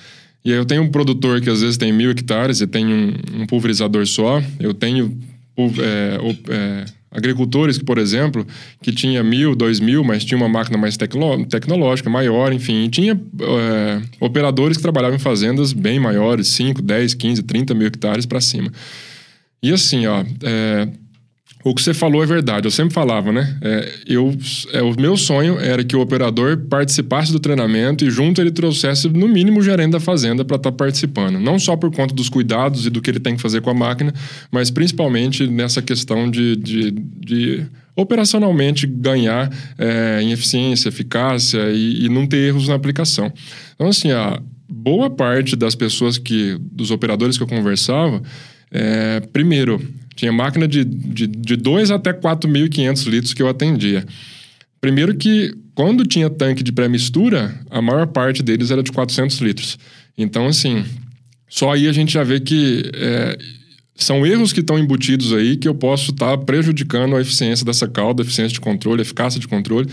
E 0.45 0.51
aí 0.51 0.57
eu 0.57 0.65
tenho 0.65 0.83
um 0.83 0.91
produtor 0.91 1.41
que 1.41 1.49
às 1.49 1.61
vezes 1.61 1.77
tem 1.77 1.91
mil 1.91 2.11
hectares 2.11 2.61
e 2.61 2.67
tem 2.67 2.85
um, 2.85 3.41
um 3.41 3.47
pulverizador 3.47 4.05
só, 4.05 4.39
eu 4.59 4.71
tenho 4.71 5.19
é, 5.57 6.17
é, 6.49 6.98
agricultores 7.19 7.77
que, 7.77 7.83
por 7.83 7.97
exemplo, 7.97 8.45
que 8.81 8.91
tinha 8.91 9.23
mil, 9.23 9.55
dois 9.55 9.79
mil, 9.79 10.03
mas 10.03 10.25
tinha 10.25 10.37
uma 10.37 10.49
máquina 10.49 10.77
mais 10.77 10.97
tecnológica, 10.97 12.09
maior, 12.09 12.51
enfim. 12.51 12.85
E 12.85 12.89
tinha 12.89 13.13
é, 13.13 14.01
operadores 14.19 14.77
que 14.77 14.83
trabalhavam 14.83 15.15
em 15.15 15.19
fazendas 15.19 15.71
bem 15.71 15.99
maiores, 15.99 16.47
5, 16.47 16.81
10, 16.81 17.13
15, 17.13 17.43
30 17.43 17.73
mil 17.73 17.87
hectares 17.87 18.25
para 18.25 18.41
cima. 18.41 18.71
E 19.61 19.71
assim, 19.71 20.07
ó, 20.07 20.23
é, 20.43 20.87
o 21.63 21.75
que 21.75 21.81
você 21.81 21.93
falou 21.93 22.23
é 22.23 22.25
verdade. 22.25 22.67
Eu 22.67 22.71
sempre 22.71 22.93
falava, 22.93 23.31
né? 23.33 23.57
É, 23.61 23.93
eu, 24.07 24.33
é, 24.71 24.81
o 24.81 24.95
meu 24.99 25.17
sonho 25.17 25.59
era 25.59 25.83
que 25.83 25.95
o 25.95 25.99
operador 25.99 26.57
participasse 26.69 27.33
do 27.33 27.39
treinamento 27.39 28.05
e 28.05 28.09
junto 28.09 28.39
ele 28.39 28.51
trouxesse, 28.51 29.09
no 29.09 29.27
mínimo, 29.27 29.59
o 29.59 29.63
gerente 29.63 29.91
da 29.91 29.99
fazenda 29.99 30.45
para 30.45 30.55
estar 30.55 30.71
tá 30.71 30.77
participando. 30.77 31.37
Não 31.37 31.59
só 31.59 31.75
por 31.75 31.91
conta 31.91 32.15
dos 32.15 32.29
cuidados 32.29 32.85
e 32.85 32.89
do 32.89 33.01
que 33.01 33.11
ele 33.11 33.19
tem 33.19 33.35
que 33.35 33.41
fazer 33.41 33.61
com 33.61 33.69
a 33.69 33.73
máquina, 33.73 34.13
mas 34.49 34.71
principalmente 34.71 35.47
nessa 35.47 35.81
questão 35.81 36.31
de, 36.31 36.55
de, 36.55 36.91
de 36.91 37.65
operacionalmente 37.93 38.87
ganhar 38.87 39.51
é, 39.77 40.21
em 40.21 40.31
eficiência, 40.31 40.87
eficácia 40.87 41.71
e, 41.71 42.05
e 42.05 42.09
não 42.09 42.25
ter 42.25 42.37
erros 42.37 42.69
na 42.69 42.75
aplicação. 42.75 43.31
Então, 43.75 43.89
assim, 43.89 44.11
a 44.11 44.41
boa 44.69 45.09
parte 45.09 45.57
das 45.57 45.75
pessoas 45.75 46.17
que, 46.17 46.57
dos 46.71 46.89
operadores 46.89 47.37
que 47.37 47.43
eu 47.43 47.47
conversava, 47.47 48.21
é, 48.71 49.19
primeiro, 49.33 49.81
tinha 50.19 50.33
máquina 50.33 50.67
de 50.67 50.83
2 50.83 51.13
de, 51.13 51.27
de 51.27 51.55
dois 51.55 51.89
até 51.91 52.11
4.500 52.11 53.09
litros 53.09 53.33
que 53.33 53.41
eu 53.41 53.47
atendia. 53.47 54.05
Primeiro 54.81 55.15
que, 55.15 55.55
quando 55.73 56.05
tinha 56.05 56.29
tanque 56.29 56.61
de 56.61 56.73
pré-mistura, 56.73 57.57
a 57.69 57.81
maior 57.81 58.05
parte 58.07 58.43
deles 58.43 58.69
era 58.69 58.83
de 58.83 58.91
400 58.91 59.39
litros. 59.39 59.79
Então, 60.17 60.47
assim, 60.47 60.83
só 61.47 61.71
aí 61.71 61.87
a 61.87 61.93
gente 61.93 62.11
já 62.11 62.23
vê 62.23 62.41
que 62.41 62.91
é, 62.93 63.37
são 63.95 64.25
erros 64.25 64.51
que 64.51 64.59
estão 64.59 64.77
embutidos 64.77 65.31
aí 65.31 65.55
que 65.55 65.69
eu 65.69 65.75
posso 65.75 66.11
estar 66.11 66.37
tá 66.37 66.43
prejudicando 66.43 67.15
a 67.15 67.21
eficiência 67.21 67.65
dessa 67.65 67.87
calda, 67.87 68.21
a 68.21 68.25
eficiência 68.25 68.53
de 68.53 68.59
controle, 68.59 68.99
a 68.99 69.03
eficácia 69.03 69.39
de 69.39 69.47
controle. 69.47 69.87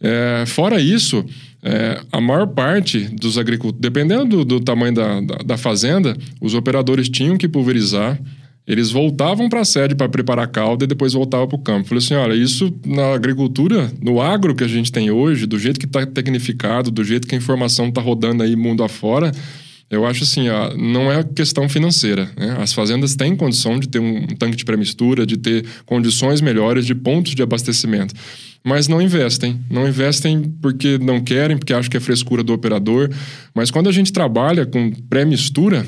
É, 0.00 0.44
fora 0.46 0.80
isso, 0.80 1.24
é, 1.62 2.00
a 2.10 2.20
maior 2.20 2.48
parte 2.48 2.98
dos 2.98 3.38
agricultores, 3.38 3.80
dependendo 3.80 4.24
do, 4.24 4.44
do 4.44 4.60
tamanho 4.60 4.94
da, 4.94 5.20
da, 5.20 5.36
da, 5.36 5.56
fazenda, 5.56 6.16
os 6.40 6.54
operadores 6.54 7.08
tinham 7.08 7.36
que 7.36 7.46
pulverizar 7.46 8.18
eles 8.70 8.92
voltavam 8.92 9.48
para 9.48 9.62
a 9.62 9.64
sede 9.64 9.96
para 9.96 10.08
preparar 10.08 10.44
a 10.44 10.48
calda 10.48 10.84
e 10.84 10.86
depois 10.86 11.12
voltavam 11.12 11.48
para 11.48 11.56
o 11.56 11.60
campo. 11.60 11.88
Falei 11.88 12.04
assim, 12.04 12.14
olha, 12.14 12.34
isso 12.34 12.72
na 12.86 13.14
agricultura, 13.14 13.90
no 14.00 14.20
agro 14.20 14.54
que 14.54 14.62
a 14.62 14.68
gente 14.68 14.92
tem 14.92 15.10
hoje, 15.10 15.44
do 15.44 15.58
jeito 15.58 15.80
que 15.80 15.86
está 15.86 16.06
tecnificado, 16.06 16.88
do 16.88 17.02
jeito 17.02 17.26
que 17.26 17.34
a 17.34 17.38
informação 17.38 17.88
está 17.88 18.00
rodando 18.00 18.44
aí 18.44 18.54
mundo 18.54 18.84
afora, 18.84 19.32
eu 19.90 20.06
acho 20.06 20.22
assim, 20.22 20.48
ó, 20.48 20.72
não 20.76 21.10
é 21.10 21.24
questão 21.24 21.68
financeira. 21.68 22.30
Né? 22.38 22.58
As 22.60 22.72
fazendas 22.72 23.16
têm 23.16 23.34
condição 23.34 23.76
de 23.76 23.88
ter 23.88 23.98
um 23.98 24.24
tanque 24.38 24.56
de 24.56 24.64
pré-mistura, 24.64 25.26
de 25.26 25.36
ter 25.36 25.66
condições 25.84 26.40
melhores 26.40 26.86
de 26.86 26.94
pontos 26.94 27.34
de 27.34 27.42
abastecimento. 27.42 28.14
Mas 28.62 28.86
não 28.86 29.02
investem. 29.02 29.58
Não 29.68 29.88
investem 29.88 30.42
porque 30.62 30.96
não 30.96 31.20
querem, 31.20 31.56
porque 31.58 31.72
acham 31.72 31.90
que 31.90 31.96
é 31.96 32.00
frescura 32.00 32.44
do 32.44 32.52
operador. 32.52 33.10
Mas 33.52 33.68
quando 33.68 33.88
a 33.88 33.92
gente 33.92 34.12
trabalha 34.12 34.64
com 34.64 34.92
pré-mistura, 35.08 35.84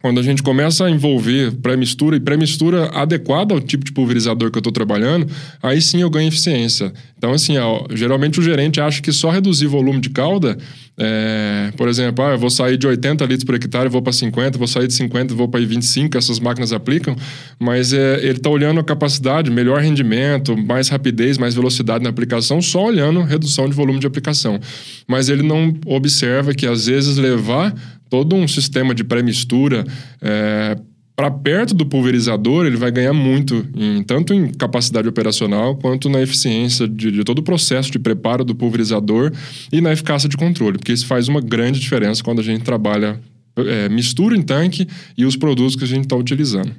quando 0.00 0.18
a 0.18 0.22
gente 0.22 0.42
começa 0.42 0.86
a 0.86 0.90
envolver 0.90 1.52
pré-mistura 1.56 2.16
e 2.16 2.20
pré-mistura 2.20 2.86
adequada 2.94 3.52
ao 3.52 3.60
tipo 3.60 3.84
de 3.84 3.92
pulverizador 3.92 4.50
que 4.50 4.56
eu 4.56 4.60
estou 4.60 4.72
trabalhando, 4.72 5.26
aí 5.62 5.80
sim 5.80 6.00
eu 6.00 6.08
ganho 6.08 6.28
eficiência. 6.28 6.92
Então, 7.18 7.32
assim, 7.32 7.58
ó, 7.58 7.84
geralmente 7.92 8.40
o 8.40 8.42
gerente 8.42 8.80
acha 8.80 9.02
que 9.02 9.12
só 9.12 9.30
reduzir 9.30 9.66
volume 9.66 10.00
de 10.00 10.08
calda, 10.08 10.56
é, 10.98 11.70
por 11.76 11.86
exemplo, 11.86 12.24
ah, 12.24 12.32
eu 12.32 12.38
vou 12.38 12.48
sair 12.48 12.78
de 12.78 12.86
80 12.86 13.24
litros 13.24 13.44
por 13.44 13.54
hectare, 13.54 13.90
vou 13.90 14.00
para 14.00 14.12
50, 14.12 14.56
vou 14.56 14.66
sair 14.66 14.86
de 14.86 14.94
50, 14.94 15.34
vou 15.34 15.48
para 15.48 15.60
25, 15.60 16.16
essas 16.16 16.40
máquinas 16.40 16.72
aplicam, 16.72 17.14
mas 17.58 17.92
é, 17.92 18.20
ele 18.20 18.38
está 18.38 18.48
olhando 18.48 18.80
a 18.80 18.84
capacidade, 18.84 19.50
melhor 19.50 19.82
rendimento, 19.82 20.56
mais 20.56 20.88
rapidez, 20.88 21.36
mais 21.36 21.54
velocidade 21.54 22.02
na 22.02 22.08
aplicação, 22.08 22.62
só 22.62 22.86
olhando 22.86 23.22
redução 23.22 23.68
de 23.68 23.74
volume 23.74 23.98
de 23.98 24.06
aplicação. 24.06 24.58
Mas 25.06 25.28
ele 25.28 25.42
não 25.42 25.74
observa 25.84 26.54
que 26.54 26.66
às 26.66 26.86
vezes 26.86 27.18
levar 27.18 27.74
todo 28.10 28.34
um 28.34 28.46
sistema 28.46 28.94
de 28.94 29.04
pré-mistura 29.04 29.86
é, 30.20 30.76
para 31.14 31.30
perto 31.30 31.74
do 31.74 31.86
pulverizador, 31.86 32.66
ele 32.66 32.76
vai 32.76 32.90
ganhar 32.90 33.12
muito, 33.12 33.66
em, 33.76 34.02
tanto 34.02 34.34
em 34.34 34.50
capacidade 34.52 35.06
operacional 35.06 35.76
quanto 35.76 36.08
na 36.08 36.20
eficiência 36.20 36.88
de, 36.88 37.12
de, 37.12 37.24
todo 37.24 37.38
o 37.38 37.42
processo 37.42 37.90
de 37.90 37.98
preparo 37.98 38.44
do 38.44 38.54
pulverizador 38.54 39.32
e 39.70 39.80
na 39.80 39.92
eficácia 39.92 40.28
de 40.28 40.36
controle, 40.36 40.78
porque 40.78 40.92
isso 40.92 41.06
faz 41.06 41.28
uma 41.28 41.40
grande 41.40 41.78
diferença 41.78 42.24
quando 42.24 42.40
a 42.40 42.44
gente 42.44 42.64
trabalha 42.64 43.20
é, 43.56 43.88
mistura 43.88 44.36
em 44.36 44.42
tanque 44.42 44.88
e 45.16 45.24
os 45.24 45.36
produtos 45.36 45.76
que 45.76 45.84
a 45.84 45.86
gente 45.86 46.04
está 46.04 46.16
utilizando. 46.16 46.74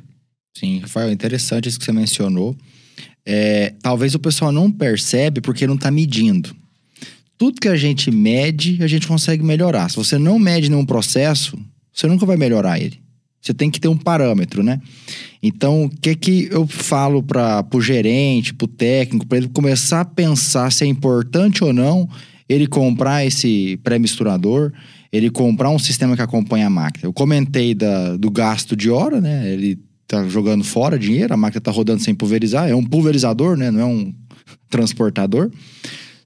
Sim, 0.57 0.79
Rafael, 0.79 1.11
interessante 1.11 1.69
isso 1.69 1.79
que 1.79 1.85
você 1.85 1.93
mencionou. 1.93 2.57
É, 3.23 3.75
talvez 3.81 4.15
o 4.15 4.19
pessoal 4.19 4.51
não 4.51 4.71
percebe 4.71 5.39
porque 5.39 5.67
não 5.67 5.75
está 5.75 5.91
medindo 5.91 6.55
tudo 7.41 7.59
que 7.59 7.67
a 7.67 7.75
gente 7.75 8.11
mede, 8.11 8.77
a 8.83 8.87
gente 8.87 9.07
consegue 9.07 9.43
melhorar. 9.43 9.89
Se 9.89 9.95
você 9.95 10.15
não 10.15 10.37
mede 10.37 10.69
nenhum 10.69 10.85
processo, 10.85 11.57
você 11.91 12.05
nunca 12.05 12.23
vai 12.23 12.37
melhorar 12.37 12.79
ele. 12.79 12.99
Você 13.41 13.51
tem 13.51 13.71
que 13.71 13.79
ter 13.79 13.87
um 13.87 13.97
parâmetro, 13.97 14.61
né? 14.61 14.79
Então, 15.41 15.85
o 15.85 15.89
que 15.89 16.13
que 16.13 16.49
eu 16.51 16.67
falo 16.67 17.23
para 17.23 17.65
o 17.73 17.81
gerente, 17.81 18.53
para 18.53 18.65
o 18.65 18.67
técnico, 18.67 19.25
para 19.25 19.39
ele 19.39 19.47
começar 19.47 20.01
a 20.01 20.05
pensar 20.05 20.71
se 20.71 20.83
é 20.83 20.87
importante 20.87 21.63
ou 21.63 21.73
não 21.73 22.07
ele 22.47 22.67
comprar 22.67 23.25
esse 23.25 23.75
pré-misturador, 23.83 24.71
ele 25.11 25.31
comprar 25.31 25.71
um 25.71 25.79
sistema 25.79 26.15
que 26.15 26.21
acompanha 26.21 26.67
a 26.67 26.69
máquina. 26.69 27.07
Eu 27.07 27.13
comentei 27.13 27.73
da, 27.73 28.17
do 28.17 28.29
gasto 28.29 28.75
de 28.75 28.91
hora, 28.91 29.19
né? 29.19 29.51
Ele 29.51 29.79
tá 30.07 30.27
jogando 30.27 30.63
fora 30.63 30.99
dinheiro, 30.99 31.33
a 31.33 31.37
máquina 31.37 31.59
tá 31.59 31.71
rodando 31.71 32.03
sem 32.03 32.13
pulverizar, 32.13 32.69
é 32.69 32.75
um 32.75 32.85
pulverizador, 32.85 33.57
né? 33.57 33.71
Não 33.71 33.79
é 33.79 33.85
um 33.85 34.13
transportador. 34.69 35.49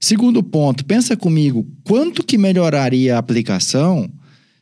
Segundo 0.00 0.42
ponto, 0.42 0.84
pensa 0.84 1.16
comigo, 1.16 1.66
quanto 1.82 2.24
que 2.24 2.38
melhoraria 2.38 3.16
a 3.16 3.18
aplicação 3.18 4.10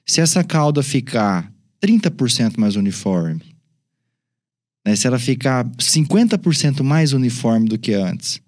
se 0.07 0.21
essa 0.21 0.45
cauda 0.45 0.83
ficar 0.83 1.51
30% 1.83 2.55
mais 2.57 2.77
uniforme? 2.77 3.43
Né? 4.87 4.95
Se 4.97 5.07
ela 5.07 5.19
ficar 5.19 5.65
50% 5.65 6.83
mais 6.83 7.13
uniforme 7.13 7.69
do 7.69 7.79
que 7.79 7.95
antes. 7.95 8.41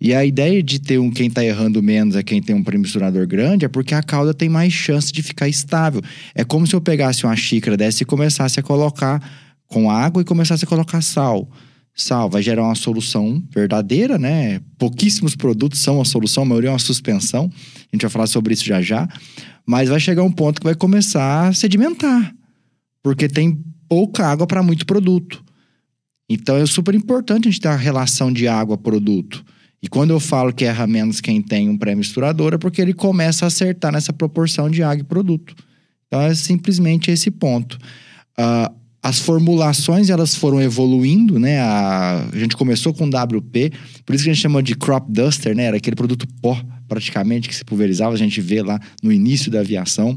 E 0.00 0.12
a 0.12 0.24
ideia 0.24 0.60
de 0.60 0.80
ter 0.80 0.98
um 0.98 1.12
quem 1.12 1.28
está 1.28 1.44
errando 1.44 1.80
menos 1.80 2.16
é 2.16 2.24
quem 2.24 2.42
tem 2.42 2.56
um 2.56 2.64
premisturador 2.64 3.24
grande 3.24 3.64
é 3.64 3.68
porque 3.68 3.94
a 3.94 4.02
cauda 4.02 4.34
tem 4.34 4.48
mais 4.48 4.72
chance 4.72 5.12
de 5.12 5.22
ficar 5.22 5.48
estável. 5.48 6.02
É 6.34 6.42
como 6.42 6.66
se 6.66 6.74
eu 6.74 6.80
pegasse 6.80 7.24
uma 7.24 7.36
xícara 7.36 7.76
dessa 7.76 8.02
e 8.02 8.06
começasse 8.06 8.58
a 8.58 8.64
colocar 8.64 9.22
com 9.68 9.88
água 9.88 10.20
e 10.20 10.24
começasse 10.24 10.64
a 10.64 10.68
colocar 10.68 11.00
sal 11.02 11.48
sal 11.94 12.28
vai 12.28 12.42
gerar 12.42 12.64
uma 12.64 12.74
solução 12.74 13.42
verdadeira, 13.50 14.18
né? 14.18 14.60
Pouquíssimos 14.78 15.36
produtos 15.36 15.80
são 15.80 16.00
a 16.00 16.04
solução, 16.04 16.42
a 16.42 16.46
maioria 16.46 16.70
é 16.70 16.72
uma 16.72 16.78
suspensão. 16.78 17.50
A 17.54 17.96
gente 17.96 18.02
vai 18.02 18.10
falar 18.10 18.26
sobre 18.26 18.54
isso 18.54 18.64
já 18.64 18.80
já. 18.80 19.08
Mas 19.66 19.88
vai 19.88 20.00
chegar 20.00 20.22
um 20.22 20.32
ponto 20.32 20.60
que 20.60 20.66
vai 20.66 20.74
começar 20.74 21.48
a 21.48 21.52
sedimentar, 21.52 22.34
porque 23.02 23.28
tem 23.28 23.62
pouca 23.88 24.26
água 24.26 24.46
para 24.46 24.62
muito 24.62 24.84
produto. 24.86 25.44
Então 26.28 26.56
é 26.56 26.66
super 26.66 26.94
importante 26.94 27.46
a 27.46 27.50
gente 27.50 27.60
ter 27.60 27.68
a 27.68 27.76
relação 27.76 28.32
de 28.32 28.48
água-produto. 28.48 29.44
E 29.82 29.88
quando 29.88 30.10
eu 30.10 30.20
falo 30.20 30.52
que 30.52 30.64
erra 30.64 30.86
menos 30.86 31.20
quem 31.20 31.42
tem 31.42 31.68
um 31.68 31.76
pré-misturador, 31.76 32.54
é 32.54 32.58
porque 32.58 32.80
ele 32.80 32.94
começa 32.94 33.44
a 33.44 33.48
acertar 33.48 33.92
nessa 33.92 34.12
proporção 34.12 34.70
de 34.70 34.82
água 34.82 35.02
e 35.02 35.04
produto. 35.04 35.54
Então 36.06 36.20
é 36.20 36.34
simplesmente 36.34 37.10
esse 37.10 37.30
ponto. 37.30 37.76
Uh, 38.38 38.81
as 39.02 39.18
formulações 39.18 40.10
elas 40.10 40.36
foram 40.36 40.62
evoluindo, 40.62 41.38
né? 41.38 41.58
A, 41.58 42.28
a, 42.32 42.38
gente 42.38 42.56
começou 42.56 42.94
com 42.94 43.06
WP, 43.06 43.72
por 44.06 44.14
isso 44.14 44.22
que 44.22 44.30
a 44.30 44.32
gente 44.32 44.40
chama 44.40 44.62
de 44.62 44.76
crop 44.76 45.10
duster, 45.10 45.56
né? 45.56 45.64
Era 45.64 45.76
aquele 45.76 45.96
produto 45.96 46.24
pó, 46.40 46.56
praticamente, 46.86 47.48
que 47.48 47.54
se 47.54 47.64
pulverizava, 47.64 48.14
a 48.14 48.18
gente 48.18 48.40
vê 48.40 48.62
lá 48.62 48.78
no 49.02 49.12
início 49.12 49.50
da 49.50 49.58
aviação. 49.58 50.16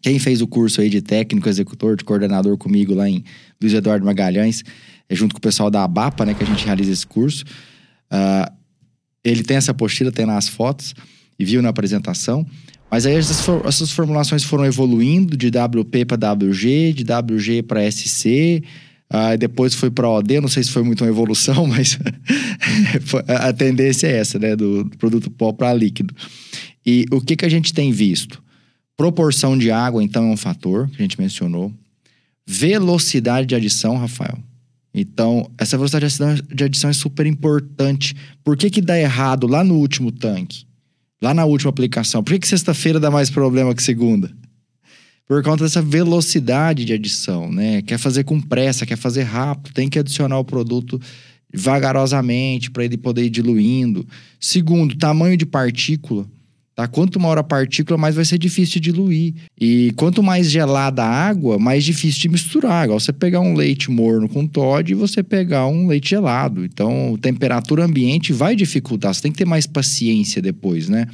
Quem 0.00 0.18
fez 0.20 0.40
o 0.40 0.46
curso 0.46 0.80
aí 0.80 0.88
de 0.88 1.02
técnico, 1.02 1.48
executor, 1.48 1.96
de 1.96 2.04
coordenador 2.04 2.56
comigo 2.56 2.94
lá 2.94 3.08
em 3.08 3.24
Luiz 3.60 3.74
Eduardo 3.74 4.06
Magalhães, 4.06 4.62
é 5.08 5.14
junto 5.14 5.34
com 5.34 5.38
o 5.38 5.42
pessoal 5.42 5.68
da 5.68 5.82
ABAPA, 5.82 6.24
né? 6.24 6.34
Que 6.34 6.44
a 6.44 6.46
gente 6.46 6.64
realiza 6.64 6.92
esse 6.92 7.06
curso. 7.06 7.44
Uh, 8.12 8.52
ele 9.24 9.42
tem 9.42 9.56
essa 9.56 9.72
apostila, 9.72 10.12
tem 10.12 10.24
lá 10.24 10.36
as 10.36 10.46
fotos, 10.46 10.94
e 11.36 11.44
viu 11.44 11.60
na 11.60 11.70
apresentação. 11.70 12.46
Mas 12.90 13.06
aí 13.06 13.14
essas, 13.14 13.44
essas 13.64 13.90
formulações 13.90 14.44
foram 14.44 14.64
evoluindo 14.64 15.36
de 15.36 15.48
WP 15.48 16.04
para 16.04 16.32
WG, 16.32 16.92
de 16.92 17.04
WG 17.04 17.62
para 17.62 17.90
SC, 17.90 18.62
uh, 19.12 19.36
depois 19.38 19.74
foi 19.74 19.90
para 19.90 20.08
OD, 20.08 20.40
não 20.40 20.48
sei 20.48 20.62
se 20.62 20.70
foi 20.70 20.82
muito 20.82 21.02
uma 21.02 21.10
evolução, 21.10 21.66
mas 21.68 21.98
a 23.26 23.52
tendência 23.52 24.06
é 24.06 24.18
essa, 24.18 24.38
né? 24.38 24.54
Do, 24.54 24.84
do 24.84 24.96
produto 24.96 25.30
pó 25.30 25.52
para 25.52 25.74
líquido. 25.74 26.14
E 26.86 27.06
o 27.10 27.20
que, 27.20 27.36
que 27.36 27.44
a 27.44 27.48
gente 27.48 27.72
tem 27.72 27.90
visto? 27.90 28.42
Proporção 28.96 29.58
de 29.58 29.70
água, 29.70 30.02
então, 30.02 30.28
é 30.28 30.32
um 30.32 30.36
fator 30.36 30.88
que 30.88 30.96
a 30.98 31.02
gente 31.02 31.20
mencionou. 31.20 31.72
Velocidade 32.46 33.46
de 33.46 33.54
adição, 33.54 33.96
Rafael. 33.96 34.38
Então, 34.94 35.50
essa 35.58 35.76
velocidade 35.76 36.42
de 36.42 36.64
adição 36.64 36.88
é 36.88 36.92
super 36.92 37.26
importante. 37.26 38.14
Por 38.44 38.56
que, 38.56 38.70
que 38.70 38.80
dá 38.80 38.98
errado 38.98 39.48
lá 39.48 39.64
no 39.64 39.74
último 39.74 40.12
tanque? 40.12 40.64
Lá 41.24 41.32
na 41.32 41.46
última 41.46 41.70
aplicação. 41.70 42.22
Por 42.22 42.34
que, 42.34 42.40
que 42.40 42.48
sexta-feira 42.48 43.00
dá 43.00 43.10
mais 43.10 43.30
problema 43.30 43.74
que 43.74 43.82
segunda? 43.82 44.30
Por 45.26 45.42
conta 45.42 45.64
dessa 45.64 45.80
velocidade 45.80 46.84
de 46.84 46.92
adição, 46.92 47.50
né? 47.50 47.80
Quer 47.80 47.96
fazer 47.96 48.24
com 48.24 48.38
pressa, 48.38 48.84
quer 48.84 48.98
fazer 48.98 49.22
rápido, 49.22 49.72
tem 49.72 49.88
que 49.88 49.98
adicionar 49.98 50.38
o 50.38 50.44
produto 50.44 51.00
vagarosamente 51.54 52.70
para 52.70 52.84
ele 52.84 52.98
poder 52.98 53.24
ir 53.24 53.30
diluindo. 53.30 54.06
Segundo, 54.38 54.98
tamanho 54.98 55.34
de 55.34 55.46
partícula. 55.46 56.26
Tá? 56.74 56.88
Quanto 56.88 57.20
maior 57.20 57.38
a 57.38 57.44
partícula, 57.44 57.96
mais 57.96 58.16
vai 58.16 58.24
ser 58.24 58.36
difícil 58.36 58.80
de 58.80 58.90
diluir. 58.90 59.34
E 59.58 59.92
quanto 59.96 60.22
mais 60.22 60.50
gelada 60.50 61.04
a 61.04 61.08
água, 61.08 61.56
mais 61.56 61.84
difícil 61.84 62.22
de 62.22 62.28
misturar. 62.28 62.84
Igual 62.84 62.98
você 62.98 63.12
pegar 63.12 63.40
um 63.40 63.54
leite 63.54 63.90
morno 63.90 64.28
com 64.28 64.46
Todd 64.46 64.90
e 64.90 64.94
você 64.94 65.22
pegar 65.22 65.68
um 65.68 65.86
leite 65.86 66.10
gelado. 66.10 66.64
Então, 66.64 67.16
temperatura 67.20 67.84
ambiente 67.84 68.32
vai 68.32 68.56
dificultar. 68.56 69.14
Você 69.14 69.22
tem 69.22 69.30
que 69.30 69.38
ter 69.38 69.44
mais 69.44 69.66
paciência 69.66 70.42
depois, 70.42 70.88
né? 70.88 71.06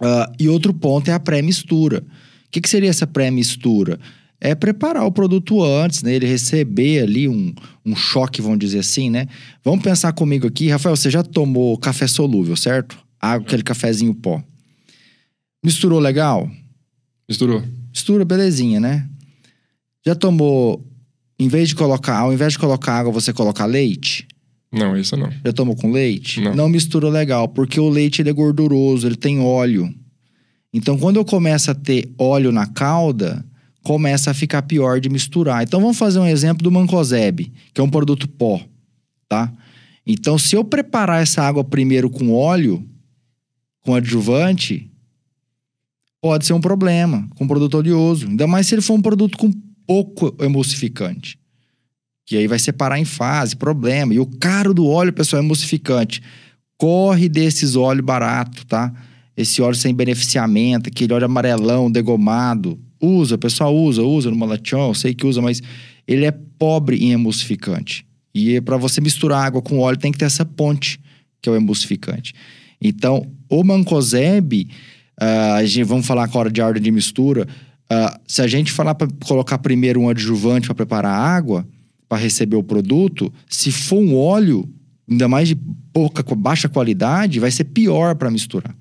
Uh, 0.00 0.32
e 0.38 0.48
outro 0.48 0.72
ponto 0.72 1.10
é 1.10 1.14
a 1.14 1.20
pré-mistura. 1.20 1.98
O 1.98 2.50
que, 2.52 2.60
que 2.60 2.68
seria 2.68 2.90
essa 2.90 3.06
pré-mistura? 3.06 3.98
É 4.40 4.54
preparar 4.54 5.04
o 5.04 5.12
produto 5.12 5.62
antes, 5.62 6.04
né? 6.04 6.14
Ele 6.14 6.26
receber 6.26 7.02
ali 7.02 7.28
um, 7.28 7.52
um 7.84 7.96
choque, 7.96 8.42
vamos 8.42 8.60
dizer 8.60 8.80
assim, 8.80 9.10
né? 9.10 9.26
Vamos 9.64 9.82
pensar 9.82 10.12
comigo 10.12 10.46
aqui. 10.46 10.68
Rafael, 10.68 10.94
você 10.94 11.10
já 11.10 11.22
tomou 11.22 11.76
café 11.78 12.06
solúvel, 12.06 12.56
certo? 12.56 12.96
Água, 13.20 13.46
aquele 13.46 13.62
cafezinho 13.62 14.14
pó. 14.14 14.42
Misturou 15.62 16.00
legal? 16.00 16.50
Misturou. 17.28 17.62
Mistura, 17.90 18.24
belezinha, 18.24 18.80
né? 18.80 19.08
Já 20.04 20.14
tomou. 20.14 20.84
Em 21.38 21.48
vez 21.48 21.68
de 21.68 21.74
colocar, 21.74 22.18
ao 22.18 22.32
invés 22.32 22.52
de 22.52 22.58
colocar 22.58 22.94
água, 22.94 23.12
você 23.12 23.32
coloca 23.32 23.64
leite? 23.64 24.26
Não, 24.72 24.96
isso 24.96 25.16
não. 25.16 25.30
Já 25.44 25.52
tomou 25.52 25.76
com 25.76 25.90
leite? 25.90 26.40
Não. 26.40 26.54
Não 26.54 26.68
mistura 26.68 27.08
legal, 27.08 27.48
porque 27.48 27.78
o 27.78 27.88
leite 27.88 28.22
ele 28.22 28.30
é 28.30 28.32
gorduroso, 28.32 29.06
ele 29.06 29.16
tem 29.16 29.40
óleo. 29.40 29.92
Então, 30.72 30.98
quando 30.98 31.16
eu 31.16 31.24
começo 31.24 31.70
a 31.70 31.74
ter 31.74 32.10
óleo 32.16 32.50
na 32.50 32.66
calda, 32.66 33.44
começa 33.82 34.30
a 34.30 34.34
ficar 34.34 34.62
pior 34.62 35.00
de 35.00 35.08
misturar. 35.08 35.62
Então, 35.62 35.80
vamos 35.80 35.98
fazer 35.98 36.18
um 36.18 36.26
exemplo 36.26 36.62
do 36.62 36.70
mancozeb, 36.70 37.52
que 37.74 37.80
é 37.80 37.84
um 37.84 37.90
produto 37.90 38.26
pó, 38.26 38.60
tá? 39.28 39.52
Então, 40.06 40.38
se 40.38 40.56
eu 40.56 40.64
preparar 40.64 41.22
essa 41.22 41.42
água 41.42 41.62
primeiro 41.62 42.08
com 42.08 42.32
óleo, 42.32 42.84
com 43.80 43.94
adjuvante, 43.94 44.90
pode 46.22 46.46
ser 46.46 46.52
um 46.52 46.60
problema 46.60 47.28
com 47.34 47.48
produto 47.48 47.76
oleoso. 47.76 48.28
Ainda 48.28 48.46
mais 48.46 48.68
se 48.68 48.76
ele 48.76 48.82
for 48.82 48.94
um 48.94 49.02
produto 49.02 49.36
com 49.36 49.50
pouco 49.84 50.34
emulsificante. 50.40 51.36
Que 52.24 52.36
aí 52.36 52.46
vai 52.46 52.60
separar 52.60 53.00
em 53.00 53.04
fase, 53.04 53.56
problema. 53.56 54.14
E 54.14 54.20
o 54.20 54.26
caro 54.26 54.72
do 54.72 54.86
óleo, 54.86 55.12
pessoal, 55.12 55.42
é 55.42 55.44
emulsificante. 55.44 56.22
Corre 56.78 57.28
desses 57.28 57.74
óleos 57.74 58.06
barato, 58.06 58.64
tá? 58.64 58.92
Esse 59.36 59.60
óleo 59.60 59.74
sem 59.74 59.92
beneficiamento, 59.92 60.88
aquele 60.88 61.12
óleo 61.12 61.24
amarelão, 61.24 61.90
degomado. 61.90 62.78
Usa, 63.00 63.36
pessoal 63.36 63.76
usa, 63.76 64.02
usa 64.02 64.30
no 64.30 64.36
malachão, 64.36 64.94
sei 64.94 65.12
que 65.12 65.26
usa, 65.26 65.42
mas 65.42 65.60
ele 66.06 66.24
é 66.24 66.30
pobre 66.30 66.96
em 67.04 67.10
emulsificante. 67.10 68.06
E 68.32 68.60
para 68.60 68.76
você 68.76 69.00
misturar 69.00 69.44
água 69.44 69.60
com 69.60 69.80
óleo 69.80 69.98
tem 69.98 70.12
que 70.12 70.18
ter 70.18 70.26
essa 70.26 70.44
ponte, 70.44 71.00
que 71.40 71.48
é 71.48 71.52
o 71.52 71.56
emulsificante. 71.56 72.32
Então, 72.80 73.26
o 73.48 73.64
mancozeb, 73.64 74.68
uh, 75.20 75.54
a 75.54 75.64
gente, 75.64 75.84
vamos 75.84 76.06
falar 76.06 76.24
agora 76.24 76.50
de 76.50 76.60
ordem 76.60 76.82
de 76.82 76.90
mistura, 76.90 77.46
uh, 77.90 78.18
se 78.26 78.42
a 78.42 78.46
gente 78.46 78.72
falar 78.72 78.94
para 78.94 79.08
colocar 79.24 79.58
primeiro 79.58 80.00
um 80.00 80.08
adjuvante 80.08 80.66
para 80.66 80.74
preparar 80.74 81.12
a 81.12 81.18
água, 81.18 81.66
para 82.08 82.18
receber 82.18 82.56
o 82.56 82.62
produto, 82.62 83.32
se 83.48 83.72
for 83.72 83.98
um 83.98 84.16
óleo, 84.16 84.68
ainda 85.10 85.28
mais 85.28 85.48
de 85.48 85.56
pouca, 85.92 86.22
baixa 86.34 86.68
qualidade, 86.68 87.40
vai 87.40 87.50
ser 87.50 87.64
pior 87.64 88.14
para 88.14 88.30
misturar. 88.30 88.74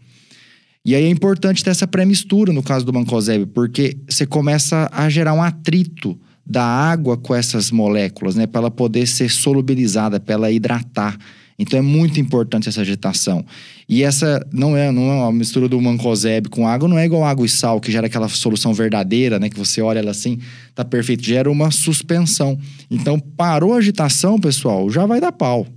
E 0.83 0.95
aí 0.95 1.03
é 1.03 1.09
importante 1.09 1.63
ter 1.63 1.69
essa 1.69 1.85
pré-mistura 1.85 2.51
no 2.51 2.63
caso 2.63 2.85
do 2.85 2.91
mancozeb, 2.91 3.45
porque 3.47 3.97
você 4.09 4.25
começa 4.25 4.89
a 4.91 5.09
gerar 5.09 5.33
um 5.33 5.43
atrito 5.43 6.19
da 6.45 6.63
água 6.63 7.15
com 7.15 7.35
essas 7.35 7.69
moléculas, 7.71 8.35
né, 8.35 8.47
para 8.47 8.61
ela 8.61 8.71
poder 8.71 9.07
ser 9.07 9.29
solubilizada, 9.29 10.19
para 10.19 10.33
ela 10.33 10.51
hidratar. 10.51 11.17
Então 11.61 11.77
é 11.77 11.81
muito 11.81 12.19
importante 12.19 12.67
essa 12.67 12.81
agitação. 12.81 13.45
E 13.87 14.01
essa 14.01 14.43
não 14.51 14.75
é, 14.75 14.91
não 14.91 15.11
é 15.11 15.13
uma 15.13 15.31
mistura 15.31 15.69
do 15.69 15.79
mancozeb 15.79 16.49
com 16.49 16.67
água, 16.67 16.89
não 16.89 16.97
é 16.97 17.05
igual 17.05 17.23
água 17.23 17.45
e 17.45 17.49
sal, 17.49 17.79
que 17.79 17.91
gera 17.91 18.07
aquela 18.07 18.27
solução 18.27 18.73
verdadeira, 18.73 19.37
né? 19.37 19.47
Que 19.47 19.59
você 19.59 19.79
olha 19.79 19.99
ela 19.99 20.09
assim, 20.09 20.39
tá 20.73 20.83
perfeito, 20.83 21.23
gera 21.23 21.51
uma 21.51 21.69
suspensão. 21.69 22.57
Então, 22.89 23.19
parou 23.19 23.73
a 23.73 23.77
agitação, 23.77 24.39
pessoal, 24.39 24.89
já 24.89 25.05
vai 25.05 25.21
dar 25.21 25.31
pau. 25.31 25.67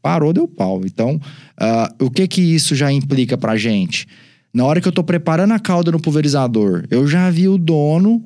Parou, 0.00 0.32
deu 0.32 0.46
pau. 0.46 0.82
Então, 0.84 1.16
uh, 1.60 2.04
o 2.04 2.10
que 2.10 2.28
que 2.28 2.40
isso 2.40 2.76
já 2.76 2.92
implica 2.92 3.36
pra 3.36 3.56
gente? 3.56 4.06
Na 4.54 4.64
hora 4.64 4.80
que 4.80 4.86
eu 4.86 4.92
tô 4.92 5.02
preparando 5.02 5.52
a 5.52 5.58
calda 5.58 5.90
no 5.90 6.00
pulverizador, 6.00 6.84
eu 6.90 7.08
já 7.08 7.28
vi 7.28 7.48
o 7.48 7.58
dono 7.58 8.22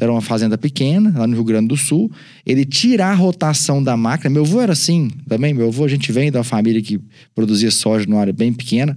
era 0.00 0.10
uma 0.10 0.22
fazenda 0.22 0.56
pequena, 0.56 1.12
lá 1.16 1.26
no 1.26 1.34
Rio 1.34 1.44
Grande 1.44 1.68
do 1.68 1.76
Sul. 1.76 2.10
Ele 2.46 2.64
tirar 2.64 3.10
a 3.10 3.14
rotação 3.14 3.82
da 3.82 3.96
máquina. 3.96 4.30
Meu 4.30 4.42
avô 4.42 4.60
era 4.60 4.72
assim 4.72 5.10
também. 5.28 5.52
Meu 5.52 5.68
avô, 5.68 5.84
a 5.84 5.88
gente 5.88 6.10
vem 6.10 6.30
de 6.30 6.36
uma 6.36 6.44
família 6.44 6.80
que 6.80 6.98
produzia 7.34 7.70
soja 7.70 8.06
numa 8.06 8.20
área 8.20 8.32
bem 8.32 8.52
pequena. 8.52 8.96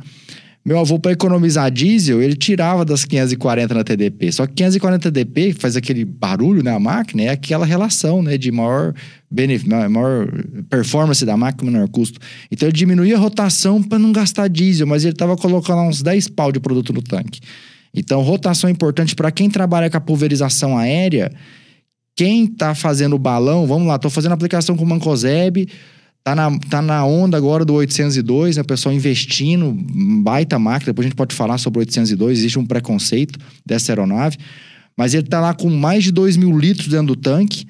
Meu 0.66 0.80
avô, 0.80 0.98
para 0.98 1.12
economizar 1.12 1.70
diesel, 1.70 2.24
ele 2.24 2.36
tirava 2.36 2.84
das 2.84 3.06
540 3.06 3.72
na 3.76 3.84
TDP. 3.84 4.32
Só 4.32 4.48
que 4.48 4.54
540 4.54 5.12
TDP 5.12 5.54
faz 5.54 5.76
aquele 5.76 6.04
barulho 6.04 6.64
na 6.64 6.80
máquina, 6.80 7.22
é 7.22 7.30
aquela 7.30 7.68
relação 7.68 8.24
né, 8.24 8.36
de 8.36 8.52
maior, 8.52 8.92
benefício, 9.30 9.70
maior 9.70 10.28
performance 10.68 11.24
da 11.24 11.38
máquina, 11.38 11.70
menor 11.70 11.88
custo. 11.90 12.20
Então 12.50 12.68
ele 12.68 12.76
diminuía 12.76 13.16
a 13.16 13.20
rotação 13.20 13.84
para 13.84 14.00
não 14.00 14.12
gastar 14.12 14.48
diesel, 14.48 14.88
mas 14.88 15.04
ele 15.04 15.14
estava 15.14 15.38
colocando 15.38 15.84
uns 15.84 16.02
10 16.02 16.30
pau 16.30 16.52
de 16.52 16.60
produto 16.60 16.92
no 16.92 17.02
tanque. 17.04 17.42
Então, 17.96 18.22
rotação 18.22 18.70
é 18.70 18.72
importante 18.72 19.16
para 19.16 19.32
quem 19.32 19.50
trabalha 19.50 19.90
com 19.90 19.98
a 19.98 20.02
pulverização 20.02 20.78
aérea. 20.78 21.32
Quem 22.16 22.46
está 22.46 22.74
fazendo 22.74 23.16
o 23.16 23.20
balão, 23.20 23.66
vamos 23.66 23.88
lá, 23.88 23.96
estou 23.96 24.12
fazendo 24.12 24.34
aplicação 24.34 24.76
com 24.78 24.84
o 24.84 24.88
Mancozeb, 24.88 25.68
tá 26.24 26.34
na, 26.34 26.58
tá 26.60 26.82
na 26.82 27.06
onda 27.06 27.38
agora 27.38 27.66
do 27.66 27.74
802, 27.74 28.56
né? 28.56 28.62
O 28.62 28.66
pessoal 28.66 28.94
investindo, 28.94 29.76
baita 30.24 30.58
máquina, 30.58 30.92
depois 30.92 31.06
a 31.06 31.10
gente 31.10 31.18
pode 31.18 31.36
falar 31.36 31.58
sobre 31.58 31.80
o 31.80 31.82
802, 31.82 32.40
existe 32.40 32.58
um 32.58 32.66
preconceito 32.66 33.40
dessa 33.66 33.92
aeronave. 33.92 34.38
Mas 34.98 35.14
ele 35.14 35.24
está 35.24 35.42
lá 35.42 35.54
com 35.54 35.70
mais 35.70 36.04
de 36.06 36.12
2 36.12 36.38
mil 36.38 36.58
litros 36.58 36.88
dentro 36.88 37.08
do 37.08 37.16
tanque. 37.16 37.68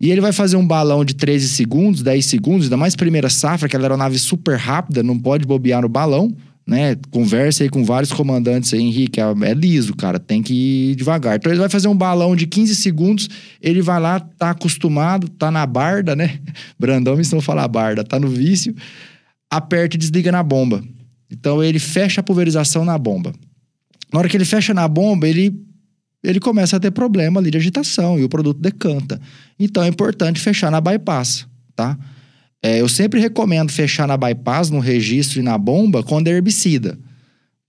E 0.00 0.12
ele 0.12 0.20
vai 0.20 0.32
fazer 0.32 0.56
um 0.56 0.64
balão 0.64 1.04
de 1.04 1.14
13 1.14 1.48
segundos, 1.48 2.02
10 2.02 2.24
segundos, 2.24 2.66
ainda 2.66 2.76
mais 2.76 2.94
primeira 2.94 3.28
safra, 3.28 3.66
aquela 3.66 3.84
aeronave 3.84 4.16
super 4.18 4.56
rápida, 4.56 5.02
não 5.02 5.18
pode 5.18 5.44
bobear 5.44 5.82
no 5.82 5.88
balão 5.88 6.36
né? 6.68 6.96
Conversa 7.10 7.64
aí 7.64 7.70
com 7.70 7.82
vários 7.82 8.12
comandantes 8.12 8.74
aí, 8.74 8.80
Henrique. 8.80 9.18
É, 9.18 9.24
é 9.24 9.54
liso, 9.54 9.96
cara. 9.96 10.18
Tem 10.18 10.42
que 10.42 10.52
ir 10.90 10.96
devagar. 10.96 11.36
Então 11.36 11.50
ele 11.50 11.60
vai 11.60 11.70
fazer 11.70 11.88
um 11.88 11.96
balão 11.96 12.36
de 12.36 12.46
15 12.46 12.76
segundos. 12.76 13.26
Ele 13.62 13.80
vai 13.80 13.98
lá, 13.98 14.20
tá 14.20 14.50
acostumado, 14.50 15.30
tá 15.30 15.50
na 15.50 15.64
barda, 15.64 16.14
né? 16.14 16.38
Brandão 16.78 17.14
me 17.14 17.22
ensinou 17.22 17.38
a 17.38 17.42
falar 17.42 17.66
barda, 17.68 18.04
tá 18.04 18.20
no 18.20 18.28
vício. 18.28 18.74
Aperta 19.50 19.96
e 19.96 19.98
desliga 19.98 20.30
na 20.30 20.42
bomba. 20.42 20.84
Então 21.30 21.64
ele 21.64 21.78
fecha 21.78 22.20
a 22.20 22.24
pulverização 22.24 22.84
na 22.84 22.98
bomba. 22.98 23.32
Na 24.12 24.18
hora 24.18 24.28
que 24.28 24.36
ele 24.36 24.44
fecha 24.44 24.74
na 24.74 24.86
bomba, 24.86 25.26
ele 25.26 25.58
ele 26.22 26.40
começa 26.40 26.76
a 26.76 26.80
ter 26.80 26.90
problema 26.90 27.40
ali 27.40 27.50
de 27.50 27.56
agitação 27.56 28.18
e 28.18 28.24
o 28.24 28.28
produto 28.28 28.60
decanta. 28.60 29.18
Então 29.58 29.82
é 29.82 29.88
importante 29.88 30.38
fechar 30.38 30.70
na 30.70 30.82
bypass, 30.82 31.46
tá? 31.74 31.96
É, 32.62 32.80
eu 32.80 32.88
sempre 32.88 33.20
recomendo 33.20 33.70
fechar 33.70 34.08
na 34.08 34.16
bypass, 34.16 34.70
no 34.70 34.80
registro 34.80 35.38
e 35.38 35.42
na 35.42 35.56
bomba 35.56 36.02
quando 36.02 36.28
é 36.28 36.32
herbicida. 36.32 36.98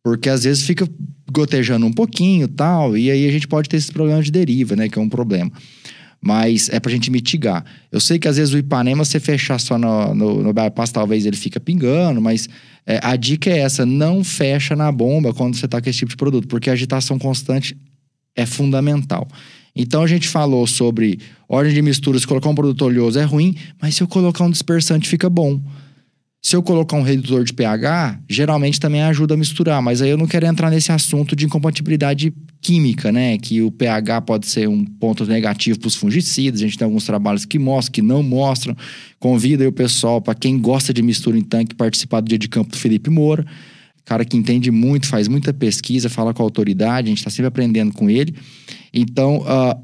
Porque 0.03 0.29
às 0.29 0.43
vezes 0.43 0.65
fica 0.65 0.87
gotejando 1.31 1.85
um 1.85 1.93
pouquinho 1.93 2.47
tal, 2.47 2.97
e 2.97 3.11
aí 3.11 3.27
a 3.27 3.31
gente 3.31 3.47
pode 3.47 3.69
ter 3.69 3.77
esses 3.77 3.91
problemas 3.91 4.25
de 4.25 4.31
deriva, 4.31 4.75
né? 4.75 4.89
Que 4.89 4.97
é 4.97 5.01
um 5.01 5.09
problema. 5.09 5.51
Mas 6.21 6.69
é 6.69 6.79
pra 6.79 6.91
gente 6.91 7.09
mitigar. 7.11 7.63
Eu 7.91 7.99
sei 7.99 8.19
que 8.19 8.27
às 8.27 8.37
vezes 8.37 8.53
o 8.53 8.57
Ipanema, 8.57 9.05
você 9.05 9.19
fechar 9.19 9.59
só 9.59 9.77
no, 9.77 10.13
no, 10.13 10.43
no 10.43 10.53
bypass, 10.53 10.91
talvez 10.91 11.25
ele 11.25 11.37
fica 11.37 11.59
pingando, 11.59 12.19
mas 12.19 12.49
é, 12.85 12.99
a 13.01 13.15
dica 13.15 13.49
é 13.49 13.59
essa: 13.59 13.85
não 13.85 14.23
fecha 14.23 14.75
na 14.75 14.91
bomba 14.91 15.33
quando 15.33 15.55
você 15.55 15.67
tá 15.67 15.81
com 15.81 15.89
esse 15.89 15.99
tipo 15.99 16.11
de 16.11 16.17
produto, 16.17 16.47
porque 16.47 16.69
a 16.69 16.73
agitação 16.73 17.17
constante 17.17 17.77
é 18.35 18.45
fundamental. 18.45 19.27
Então 19.75 20.01
a 20.03 20.07
gente 20.07 20.27
falou 20.27 20.65
sobre 20.67 21.19
ordem 21.47 21.73
de 21.73 21.81
misturas, 21.81 22.25
colocar 22.25 22.49
um 22.49 22.55
produto 22.55 22.83
oleoso 22.83 23.19
é 23.19 23.23
ruim, 23.23 23.55
mas 23.81 23.95
se 23.95 24.03
eu 24.03 24.07
colocar 24.07 24.43
um 24.43 24.51
dispersante 24.51 25.07
fica 25.07 25.29
bom. 25.29 25.61
Se 26.41 26.55
eu 26.55 26.63
colocar 26.63 26.95
um 26.95 27.01
redutor 27.01 27.43
de 27.43 27.53
pH, 27.53 28.21
geralmente 28.29 28.79
também 28.79 29.01
ajuda 29.01 29.33
a 29.33 29.37
misturar, 29.37 29.81
mas 29.81 30.01
aí 30.01 30.09
eu 30.09 30.17
não 30.17 30.25
quero 30.25 30.45
entrar 30.45 30.71
nesse 30.71 30.89
assunto 30.89 31.35
de 31.35 31.45
incompatibilidade 31.45 32.33
química, 32.61 33.11
né? 33.11 33.37
Que 33.37 33.61
o 33.61 33.69
pH 33.69 34.21
pode 34.21 34.47
ser 34.47 34.69
um 34.69 34.85
ponto 34.85 35.25
negativo 35.25 35.77
para 35.77 35.89
os 35.89 35.95
fungicidas. 35.95 36.61
A 36.61 36.63
gente 36.63 36.77
tem 36.77 36.85
alguns 36.85 37.03
trabalhos 37.03 37.43
que 37.43 37.59
mostram, 37.59 37.91
que 37.91 38.01
não 38.01 38.23
mostram. 38.23 38.75
Convido 39.19 39.63
aí 39.63 39.67
o 39.67 39.71
pessoal, 39.71 40.21
para 40.21 40.33
quem 40.33 40.57
gosta 40.57 40.93
de 40.93 41.01
mistura 41.01 41.37
em 41.37 41.41
tanque, 41.41 41.75
participar 41.75 42.21
do 42.21 42.29
dia 42.29 42.39
de 42.39 42.47
campo 42.47 42.71
do 42.71 42.77
Felipe 42.77 43.09
Moura. 43.09 43.45
Cara 44.05 44.23
que 44.23 44.37
entende 44.37 44.71
muito, 44.71 45.07
faz 45.07 45.27
muita 45.27 45.53
pesquisa, 45.53 46.09
fala 46.09 46.33
com 46.33 46.41
a 46.41 46.45
autoridade, 46.45 47.07
a 47.07 47.09
gente 47.09 47.19
está 47.19 47.29
sempre 47.29 47.47
aprendendo 47.47 47.93
com 47.93 48.09
ele. 48.09 48.33
Então, 48.93 49.37
uh, 49.37 49.81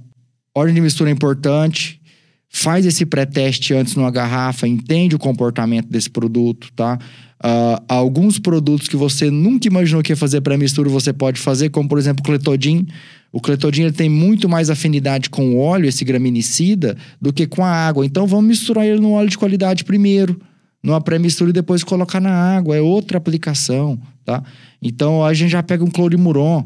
ordem 0.54 0.76
de 0.76 0.82
mistura 0.82 1.10
é 1.10 1.13
importante. 1.13 2.02
Faz 2.50 2.86
esse 2.86 3.06
pré-teste 3.06 3.74
antes 3.74 3.96
numa 3.96 4.10
garrafa, 4.10 4.68
entende 4.68 5.15
o 5.15 5.20
comportamento 5.20 5.89
desse 5.89 6.10
produto, 6.10 6.72
tá? 6.74 6.98
Uh, 7.44 7.84
alguns 7.89 8.39
produtos 8.39 8.88
que 8.88 8.96
você 8.96 9.30
nunca 9.30 9.68
imaginou 9.68 10.02
que 10.02 10.13
ia 10.13 10.18
fazer 10.18 10.39
pré-mistura, 10.39 10.89
você 10.89 11.12
pode 11.12 11.39
fazer, 11.39 11.70
como 11.70 11.89
por 11.89 12.00
exemplo 12.00 12.22
o 12.22 12.26
cletodin. 12.26 12.88
O 13.32 13.41
cletodin 13.41 13.84
ele 13.84 13.91
tem 13.91 14.10
muito 14.10 14.48
mais 14.48 14.70
afinidade 14.70 15.30
com 15.30 15.50
o 15.50 15.58
óleo, 15.58 15.88
esse 15.88 16.06
graminicida, 16.06 16.96
do 17.22 17.34
que 17.34 17.46
com 17.46 17.63
a 17.65 17.70
água. 17.70 18.06
Então 18.06 18.26
vamos 18.26 18.46
misturar 18.46 18.86
ele 18.86 19.02
no 19.02 19.12
óleo 19.12 19.30
de 19.30 19.38
qualidade 19.38 19.84
primeiro, 19.84 20.39
numa 20.82 21.02
pré-mistura 21.02 21.50
e 21.50 21.54
depois 21.54 21.84
colocar 21.84 22.22
na 22.22 22.32
água. 22.32 22.78
É 22.78 22.82
outra 22.82 23.18
aplicação, 23.18 24.00
tá? 24.24 24.41
Então 24.82 25.24
a 25.24 25.34
gente 25.34 25.52
já 25.52 25.62
pega 25.62 25.84
um 25.84 25.91
clorimuron 25.91 26.65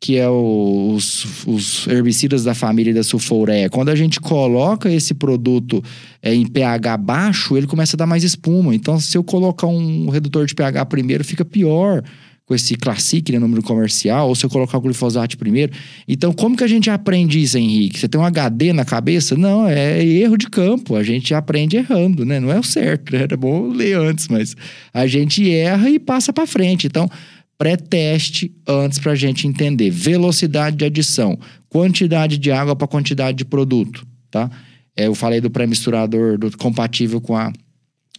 que 0.00 0.16
é 0.16 0.28
o, 0.28 0.92
os, 0.94 1.46
os, 1.46 1.86
herbicidas 1.86 2.44
da 2.44 2.54
família 2.54 2.92
da 2.92 3.02
sulfureia. 3.02 3.70
Quando 3.70 3.88
a 3.88 3.94
gente 3.94 4.20
coloca 4.20 4.90
esse 4.90 5.14
produto 5.14 5.82
é, 6.22 6.34
em 6.34 6.46
pH 6.46 6.96
baixo, 6.98 7.56
ele 7.56 7.66
começa 7.66 7.96
a 7.96 7.98
dar 7.98 8.06
mais 8.06 8.22
espuma. 8.22 8.74
Então, 8.74 9.00
se 9.00 9.16
eu 9.16 9.24
colocar 9.24 9.66
um 9.66 10.10
redutor 10.10 10.46
de 10.46 10.54
pH 10.54 10.84
primeiro, 10.86 11.24
fica 11.24 11.44
pior 11.44 12.02
com 12.46 12.54
esse 12.54 12.76
Classic, 12.76 13.32
né, 13.32 13.40
número 13.40 13.60
comercial, 13.60 14.28
ou 14.28 14.34
se 14.36 14.46
eu 14.46 14.50
colocar 14.50 14.78
o 14.78 14.80
glifosato 14.80 15.36
primeiro. 15.36 15.72
Então, 16.06 16.32
como 16.32 16.56
que 16.56 16.62
a 16.62 16.68
gente 16.68 16.88
aprende 16.88 17.42
isso, 17.42 17.58
Henrique? 17.58 17.98
Você 17.98 18.08
tem 18.08 18.20
um 18.20 18.24
HD 18.24 18.72
na 18.72 18.84
cabeça? 18.84 19.36
Não, 19.36 19.66
é 19.66 20.04
erro 20.04 20.36
de 20.36 20.48
campo. 20.48 20.94
A 20.94 21.02
gente 21.02 21.34
aprende 21.34 21.76
errando, 21.76 22.24
né? 22.24 22.38
Não 22.38 22.52
é 22.52 22.58
o 22.58 22.62
certo, 22.62 23.12
né? 23.12 23.22
Era 23.22 23.36
bom 23.36 23.70
ler 23.70 23.98
antes, 23.98 24.28
mas 24.28 24.54
a 24.94 25.08
gente 25.08 25.50
erra 25.50 25.90
e 25.90 25.98
passa 25.98 26.32
para 26.32 26.46
frente. 26.46 26.86
Então, 26.86 27.10
pré-teste 27.58 28.54
antes 28.66 28.98
para 28.98 29.12
a 29.12 29.16
gente 29.16 29.46
entender 29.46 29.90
velocidade 29.90 30.76
de 30.76 30.84
adição, 30.84 31.38
quantidade 31.68 32.38
de 32.38 32.50
água 32.50 32.76
para 32.76 32.86
quantidade 32.86 33.38
de 33.38 33.44
produto, 33.44 34.06
tá? 34.30 34.50
É, 34.96 35.06
eu 35.06 35.14
falei 35.14 35.40
do 35.40 35.50
pré-misturador 35.50 36.38
do, 36.38 36.56
compatível 36.56 37.20
com, 37.20 37.36
a, 37.36 37.52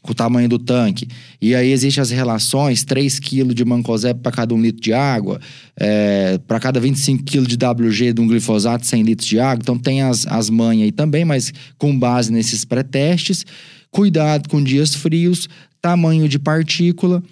com 0.01 0.11
o 0.11 0.15
tamanho 0.15 0.47
do 0.47 0.59
tanque. 0.59 1.07
E 1.41 1.55
aí 1.55 1.71
existem 1.71 1.99
as 1.99 2.11
relações, 2.11 2.83
3 2.83 3.19
kg 3.19 3.51
de 3.53 3.65
mancozeb 3.65 4.19
para 4.21 4.31
cada 4.31 4.53
1 4.53 4.61
litro 4.61 4.81
de 4.81 4.93
água, 4.93 5.41
é, 5.75 6.37
para 6.47 6.59
cada 6.59 6.79
25 6.79 7.23
kg 7.23 7.47
de 7.47 7.55
WG 7.55 8.13
de 8.13 8.21
um 8.21 8.27
glifosato, 8.27 8.85
100 8.85 9.01
litros 9.01 9.27
de 9.27 9.39
água. 9.39 9.61
Então 9.63 9.77
tem 9.77 10.03
as, 10.03 10.27
as 10.27 10.51
manhas 10.51 10.85
aí 10.85 10.91
também, 10.91 11.25
mas 11.25 11.51
com 11.79 11.97
base 11.97 12.31
nesses 12.31 12.63
pré-testes. 12.63 13.43
Cuidado 13.89 14.47
com 14.49 14.63
dias 14.63 14.93
frios, 14.93 15.49
tamanho 15.81 16.29
de 16.29 16.37
partícula. 16.37 17.23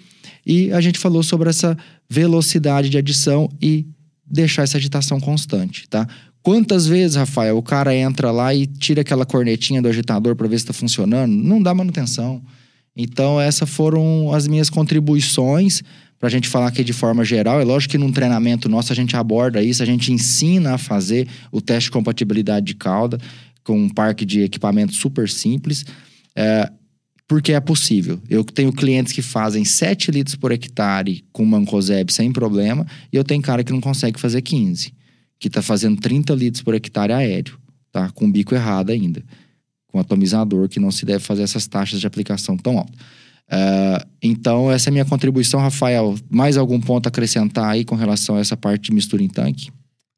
E 0.44 0.72
a 0.72 0.80
gente 0.80 0.98
falou 0.98 1.22
sobre 1.22 1.50
essa 1.50 1.76
velocidade 2.08 2.88
de 2.88 2.98
adição 2.98 3.48
e 3.60 3.86
deixar 4.24 4.62
essa 4.62 4.76
agitação 4.76 5.20
constante, 5.20 5.88
tá? 5.88 6.06
Quantas 6.42 6.86
vezes, 6.86 7.16
Rafael, 7.16 7.56
o 7.56 7.62
cara 7.62 7.94
entra 7.94 8.30
lá 8.30 8.54
e 8.54 8.66
tira 8.66 9.00
aquela 9.00 9.26
cornetinha 9.26 9.82
do 9.82 9.88
agitador 9.88 10.36
para 10.36 10.46
ver 10.46 10.58
se 10.58 10.64
está 10.64 10.72
funcionando? 10.72 11.32
Não 11.32 11.60
dá 11.60 11.74
manutenção. 11.74 12.40
Então, 12.96 13.40
essas 13.40 13.68
foram 13.68 14.32
as 14.32 14.46
minhas 14.46 14.70
contribuições 14.70 15.82
para 16.18 16.28
a 16.28 16.30
gente 16.30 16.48
falar 16.48 16.68
aqui 16.68 16.84
de 16.84 16.92
forma 16.92 17.24
geral. 17.24 17.60
É 17.60 17.64
lógico 17.64 17.92
que 17.92 17.98
num 17.98 18.12
treinamento 18.12 18.68
nosso 18.68 18.92
a 18.92 18.96
gente 18.96 19.16
aborda 19.16 19.62
isso, 19.62 19.82
a 19.82 19.86
gente 19.86 20.12
ensina 20.12 20.74
a 20.74 20.78
fazer 20.78 21.26
o 21.50 21.60
teste 21.60 21.88
de 21.88 21.90
compatibilidade 21.90 22.66
de 22.66 22.74
cauda 22.74 23.18
com 23.62 23.76
um 23.76 23.88
parque 23.88 24.24
de 24.24 24.42
equipamentos 24.42 24.96
super 24.96 25.28
simples. 25.28 25.84
É, 26.34 26.70
porque 27.28 27.52
é 27.52 27.60
possível. 27.60 28.20
Eu 28.30 28.44
tenho 28.44 28.72
clientes 28.72 29.12
que 29.12 29.22
fazem 29.22 29.64
7 29.64 30.10
litros 30.10 30.36
por 30.36 30.52
hectare 30.52 31.24
com 31.32 31.44
mancozeb 31.44 32.12
sem 32.12 32.32
problema, 32.32 32.86
e 33.12 33.16
eu 33.16 33.24
tenho 33.24 33.42
cara 33.42 33.64
que 33.64 33.72
não 33.72 33.80
consegue 33.80 34.20
fazer 34.20 34.42
15 34.42 34.94
que 35.38 35.48
está 35.48 35.62
fazendo 35.62 36.00
30 36.00 36.34
litros 36.34 36.62
por 36.62 36.74
hectare 36.74 37.12
aéreo, 37.12 37.58
tá? 37.92 38.10
Com 38.10 38.30
bico 38.30 38.54
errado 38.54 38.90
ainda. 38.90 39.22
Com 39.88 39.98
atomizador, 39.98 40.68
que 40.68 40.80
não 40.80 40.90
se 40.90 41.04
deve 41.04 41.20
fazer 41.24 41.42
essas 41.42 41.66
taxas 41.66 42.00
de 42.00 42.06
aplicação 42.06 42.56
tão 42.56 42.78
altas. 42.78 42.94
Uh, 43.48 44.04
então, 44.20 44.72
essa 44.72 44.88
é 44.88 44.90
a 44.90 44.92
minha 44.92 45.04
contribuição, 45.04 45.60
Rafael. 45.60 46.14
Mais 46.28 46.56
algum 46.56 46.80
ponto 46.80 47.06
a 47.06 47.08
acrescentar 47.08 47.70
aí 47.70 47.84
com 47.84 47.94
relação 47.94 48.36
a 48.36 48.40
essa 48.40 48.56
parte 48.56 48.84
de 48.84 48.92
mistura 48.92 49.22
em 49.22 49.28
tanque? 49.28 49.70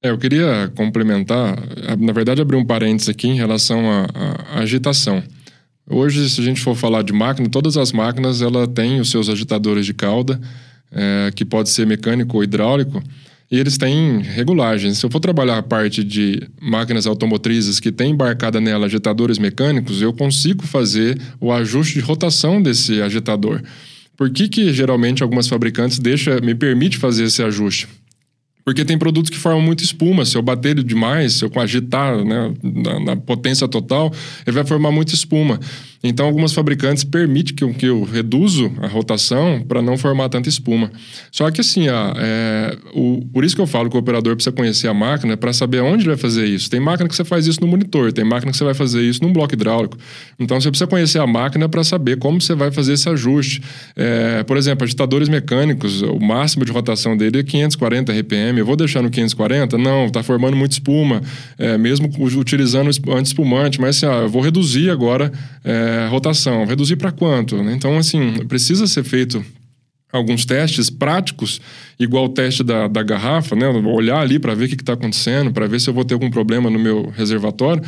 É, 0.03 0.11
eu 0.11 0.19
queria 0.19 0.73
complementar, 0.77 1.59
na 1.99 2.13
verdade, 2.13 2.41
abrir 2.41 2.57
um 2.57 2.65
parênteses 2.65 3.09
aqui 3.09 3.29
em 3.29 3.35
relação 3.35 3.91
à 3.91 4.61
agitação. 4.61 5.23
Hoje, 5.91 6.29
se 6.29 6.41
a 6.41 6.45
gente 6.45 6.61
for 6.61 6.75
falar 6.75 7.03
de 7.03 7.13
máquina, 7.13 7.49
todas 7.49 7.77
as 7.77 7.93
máquinas 7.93 8.43
ela 8.43 8.67
têm 8.67 9.01
os 9.01 9.11
seus 9.11 9.29
agitadores 9.29 9.87
de 9.87 9.95
cauda, 9.95 10.39
é, 10.93 11.31
que 11.35 11.45
pode 11.45 11.71
ser 11.71 11.87
mecânico 11.87 12.37
ou 12.37 12.45
hidráulico. 12.45 13.03
E 13.51 13.59
eles 13.59 13.79
têm 13.79 14.21
regulagens. 14.21 14.99
Se 14.99 15.07
eu 15.07 15.11
for 15.11 15.21
trabalhar 15.21 15.57
a 15.57 15.63
parte 15.63 16.05
de 16.05 16.47
máquinas 16.61 17.07
automotrizes 17.07 17.81
que 17.81 17.91
tem 17.91 18.11
embarcada 18.11 18.61
nela 18.61 18.85
agitadores 18.85 19.39
mecânicos, 19.39 20.03
eu 20.03 20.13
consigo 20.13 20.67
fazer 20.67 21.19
o 21.41 21.51
ajuste 21.51 21.95
de 21.95 22.01
rotação 22.01 22.61
desse 22.61 23.01
agitador. 23.01 23.63
Por 24.15 24.29
que, 24.31 24.49
que 24.49 24.71
geralmente 24.75 25.23
algumas 25.23 25.49
fabricantes 25.49 25.99
deixa, 25.99 26.41
me 26.41 26.55
permite 26.55 26.99
fazer 26.99 27.25
esse 27.25 27.43
ajuste? 27.43 27.89
Porque 28.69 28.85
tem 28.85 28.99
produtos 28.99 29.31
que 29.31 29.39
formam 29.39 29.63
muita 29.63 29.83
espuma. 29.83 30.27
Se 30.27 30.37
eu 30.37 30.43
bater 30.43 30.85
demais, 30.85 31.33
se 31.33 31.43
eu 31.43 31.51
agitar 31.59 32.23
né, 32.23 32.53
na, 32.63 33.01
na, 33.01 33.17
potência 33.17 33.67
total, 33.67 34.13
ele 34.47 34.55
vai 34.55 34.63
formar 34.63 34.93
muita 34.93 35.15
espuma. 35.15 35.59
Então, 36.03 36.27
algumas 36.27 36.53
fabricantes 36.53 37.03
permitem 37.03 37.55
que, 37.55 37.75
que 37.75 37.87
eu 37.87 38.05
reduzo 38.05 38.73
a 38.81 38.87
rotação 38.87 39.65
para 39.67 39.83
não 39.83 39.99
formar 39.99 40.29
tanta 40.29 40.49
espuma. 40.49 40.91
Só 41.33 41.51
que 41.51 41.61
assim, 41.61 41.89
ó, 41.89 42.13
é, 42.17 42.77
o, 42.95 43.27
por 43.33 43.45
isso 43.45 43.57
que 43.57 43.61
eu 43.61 43.67
falo 43.67 43.91
que 43.91 43.97
o 43.97 44.01
operador 44.01 44.37
precisa 44.37 44.55
conhecer 44.55 44.87
a 44.87 44.95
máquina 44.95 45.37
para 45.37 45.53
saber 45.53 45.81
onde 45.81 46.03
ele 46.03 46.11
vai 46.11 46.17
fazer 46.17 46.47
isso. 46.47 46.71
Tem 46.71 46.79
máquina 46.79 47.09
que 47.09 47.17
você 47.17 47.25
faz 47.25 47.47
isso 47.47 47.61
no 47.61 47.67
monitor, 47.67 48.13
tem 48.13 48.25
máquina 48.25 48.53
que 48.53 48.59
você 48.59 48.65
vai 48.65 48.75
fazer 48.75 49.03
isso 49.03 49.23
num 49.23 49.33
bloco 49.33 49.55
hidráulico. 49.55 49.99
Então, 50.39 50.61
você 50.61 50.71
precisa 50.71 50.87
conhecer 50.87 51.19
a 51.19 51.27
máquina 51.27 51.69
para 51.69 51.83
saber 51.83 52.17
como 52.19 52.41
você 52.41 52.55
vai 52.55 52.71
fazer 52.71 52.93
esse 52.93 53.09
ajuste. 53.09 53.61
É, 53.97 54.45
por 54.45 54.57
exemplo, 54.57 54.85
agitadores 54.85 55.29
mecânicos, 55.29 56.03
o 56.03 56.21
máximo 56.21 56.65
de 56.65 56.71
rotação 56.71 57.17
dele 57.17 57.41
é 57.41 57.43
540 57.43 58.13
RPM. 58.13 58.61
Eu 58.61 58.67
vou 58.67 58.77
deixar 58.77 59.03
no 59.03 59.11
540? 59.11 59.77
Não, 59.77 60.07
está 60.07 60.23
formando 60.23 60.57
muita 60.57 60.75
espuma, 60.75 61.21
é, 61.59 61.77
mesmo 61.77 62.09
utilizando 62.37 62.89
anti-espumante, 63.09 63.81
mas 63.81 63.97
assim, 63.97 64.07
ó, 64.07 64.23
eu 64.23 64.29
vou 64.29 64.43
reduzir 64.43 64.91
agora 64.91 65.33
é, 65.65 65.88
é, 65.89 66.09
rotação, 66.09 66.65
reduzir 66.65 66.97
para 66.97 67.13
quanto? 67.13 67.63
Né? 67.63 67.73
Então, 67.73 67.97
assim, 67.97 68.45
precisa 68.47 68.87
ser 68.87 69.05
feito 69.05 69.45
alguns 70.13 70.45
testes 70.45 70.89
práticos, 70.91 71.61
igual 71.99 72.27
o 72.27 72.29
teste 72.29 72.63
da, 72.63 72.89
da 72.89 73.03
garrafa, 73.03 73.55
né? 73.55 73.69
Olhar 73.69 74.21
ali 74.21 74.39
para 74.39 74.55
ver 74.55 74.65
o 74.65 74.69
que 74.69 74.75
está 74.75 74.95
acontecendo, 74.95 75.53
para 75.53 75.67
ver 75.67 75.81
se 75.81 75.91
eu 75.91 75.95
vou 75.95 76.05
ter 76.05 76.15
algum 76.15 76.31
problema 76.31 76.71
no 76.71 76.79
meu 76.79 77.13
reservatório 77.15 77.83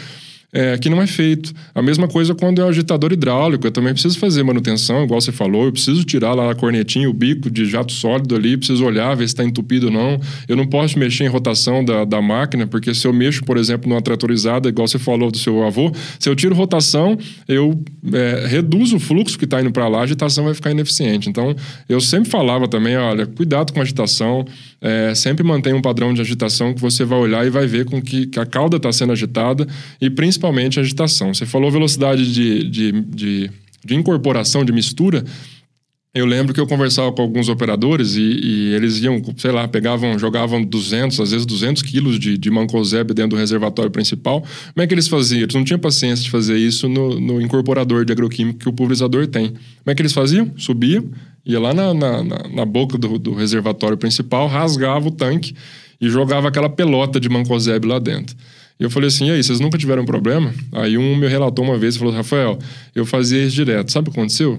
é, 0.53 0.77
que 0.79 0.89
não 0.89 1.01
é 1.01 1.07
feito. 1.07 1.53
A 1.75 1.83
mesma 1.83 2.09
coisa 2.09 2.35
quando 2.35 2.61
é 2.61 2.65
o 2.65 2.69
agitador 2.69 3.13
hidráulico, 3.13 3.67
eu 3.67 3.71
também 3.71 3.93
preciso 3.93 4.19
fazer 4.19 4.43
manutenção, 4.43 5.05
igual 5.05 5.21
você 5.21 5.33
falou, 5.33 5.65
eu 5.65 5.73
preciso 5.73 6.03
tirar 6.05 6.35
lá 6.35 6.51
a 6.51 6.55
cornetinha, 6.55 7.09
o 7.09 7.13
bico 7.13 7.51
de 7.51 7.65
jato 7.67 7.93
sólido 7.93 8.35
ali, 8.35 8.57
preciso 8.57 8.85
olhar, 8.85 9.15
ver 9.15 9.29
se 9.29 9.35
está 9.35 9.45
entupido 9.45 9.87
ou 9.87 9.93
não. 9.93 10.21
Eu 10.49 10.57
não 10.57 10.67
posso 10.67 10.99
mexer 10.99 11.25
em 11.25 11.29
rotação 11.29 11.85
da, 11.85 12.05
da 12.05 12.21
máquina, 12.21 12.67
porque 12.67 12.93
se 12.95 13.07
eu 13.07 13.13
mexo, 13.13 13.45
por 13.45 13.57
exemplo, 13.57 13.89
numa 13.89 14.03
tratorizada, 14.03 14.69
igual 14.69 14.89
você 14.89 14.99
falou 14.99 15.31
do 15.31 15.39
seu 15.39 15.63
avô, 15.65 15.93
se 16.19 16.29
eu 16.29 16.35
tiro 16.35 16.55
rotação, 16.55 17.17
eu 17.47 17.83
é, 18.13 18.47
reduzo 18.47 18.97
o 18.97 19.01
fluxo 19.01 19.39
que 19.39 19.45
está 19.45 19.61
indo 19.61 19.71
para 19.71 19.87
lá, 19.87 20.01
a 20.01 20.03
agitação 20.03 20.45
vai 20.45 20.55
ficar 20.55 20.71
ineficiente. 20.71 21.29
Então, 21.29 21.55
eu 21.89 22.01
sempre 22.01 22.29
falava 22.29 22.67
também, 22.67 22.97
olha, 22.97 23.27
cuidado 23.27 23.73
com 23.73 23.79
a 23.79 23.83
agitação, 23.83 24.45
é, 24.81 25.15
sempre 25.15 25.45
mantenha 25.45 25.77
um 25.77 25.83
padrão 25.83 26.13
de 26.13 26.21
agitação 26.21 26.75
que 26.75 26.81
você 26.81 27.05
vai 27.05 27.19
olhar 27.19 27.47
e 27.47 27.51
vai 27.51 27.67
ver 27.67 27.85
com 27.85 28.01
que, 28.03 28.27
que 28.27 28.41
a 28.41 28.47
cauda 28.47 28.79
está 28.79 28.91
sendo 28.91 29.13
agitada 29.13 29.67
e 30.01 30.09
principalmente 30.11 30.40
a 30.47 30.81
agitação. 30.81 31.33
Você 31.33 31.47
falou 31.47 31.71
velocidade 31.71 32.33
de, 32.33 32.69
de, 32.69 32.93
de, 32.93 33.51
de 33.85 33.95
incorporação, 33.95 34.65
de 34.65 34.73
mistura. 34.73 35.25
Eu 36.13 36.27
lembro 36.27 36.53
que 36.53 36.59
eu 36.59 36.67
conversava 36.67 37.13
com 37.13 37.23
alguns 37.23 37.49
operadores 37.49 38.17
e, 38.17 38.21
e, 38.21 38.75
eles 38.75 39.01
iam, 39.01 39.23
sei 39.37 39.53
lá, 39.53 39.69
pegavam, 39.69 40.19
jogavam 40.19 40.61
200, 40.61 41.21
às 41.21 41.31
vezes 41.31 41.47
200 41.47 41.83
quilos 41.83 42.19
de, 42.19 42.37
de 42.37 42.51
mancozeb 42.51 43.15
dentro 43.15 43.31
do 43.31 43.37
reservatório 43.37 43.93
principal. 43.93 44.41
Como 44.41 44.83
é 44.83 44.89
que 44.89 44.95
eles 44.95 45.07
faziam? 45.07 45.43
Eles 45.43 45.55
não 45.55 45.63
tinham 45.63 45.79
paciência 45.79 46.25
de 46.25 46.31
fazer 46.31 46.59
isso 46.59 46.89
no, 46.89 47.21
no 47.21 47.41
incorporador 47.41 48.05
de 48.05 48.13
agroquímico 48.13 48.59
que 48.59 48.69
o 48.69 48.73
pulverizador 48.73 49.29
tem. 49.29 49.51
Como 49.51 49.61
é 49.87 49.95
que 49.95 50.03
eles 50.03 50.13
faziam? 50.13 50.51
Subiam, 50.57 51.05
ia 51.47 51.61
lá 51.61 51.73
na, 51.73 51.95
na, 51.95 52.23
na 52.25 52.65
boca 52.65 52.99
do, 52.99 53.17
do, 53.17 53.33
reservatório 53.33 53.97
principal, 53.97 54.49
rasgava 54.49 55.07
o 55.07 55.13
tanque 55.13 55.55
e 56.01 56.11
jogava 56.11 56.49
aquela 56.49 56.69
pelota 56.69 57.21
de 57.21 57.29
mancozeb 57.29 57.87
lá 57.87 58.01
dentro. 58.01 58.35
E 58.81 58.85
eu 58.85 58.89
falei 58.89 59.09
assim, 59.09 59.27
e 59.27 59.31
aí, 59.31 59.43
vocês 59.45 59.61
nunca 59.61 59.77
tiveram 59.77 60.07
problema? 60.07 60.55
Aí 60.73 60.97
um 60.97 61.15
me 61.15 61.29
relatou 61.29 61.63
uma 61.63 61.77
vez 61.77 61.97
e 61.97 61.99
falou, 61.99 62.15
Rafael, 62.15 62.59
eu 62.95 63.05
fazia 63.05 63.45
isso 63.45 63.55
direto. 63.55 63.93
Sabe 63.93 64.09
o 64.09 64.13
que 64.13 64.19
aconteceu? 64.19 64.59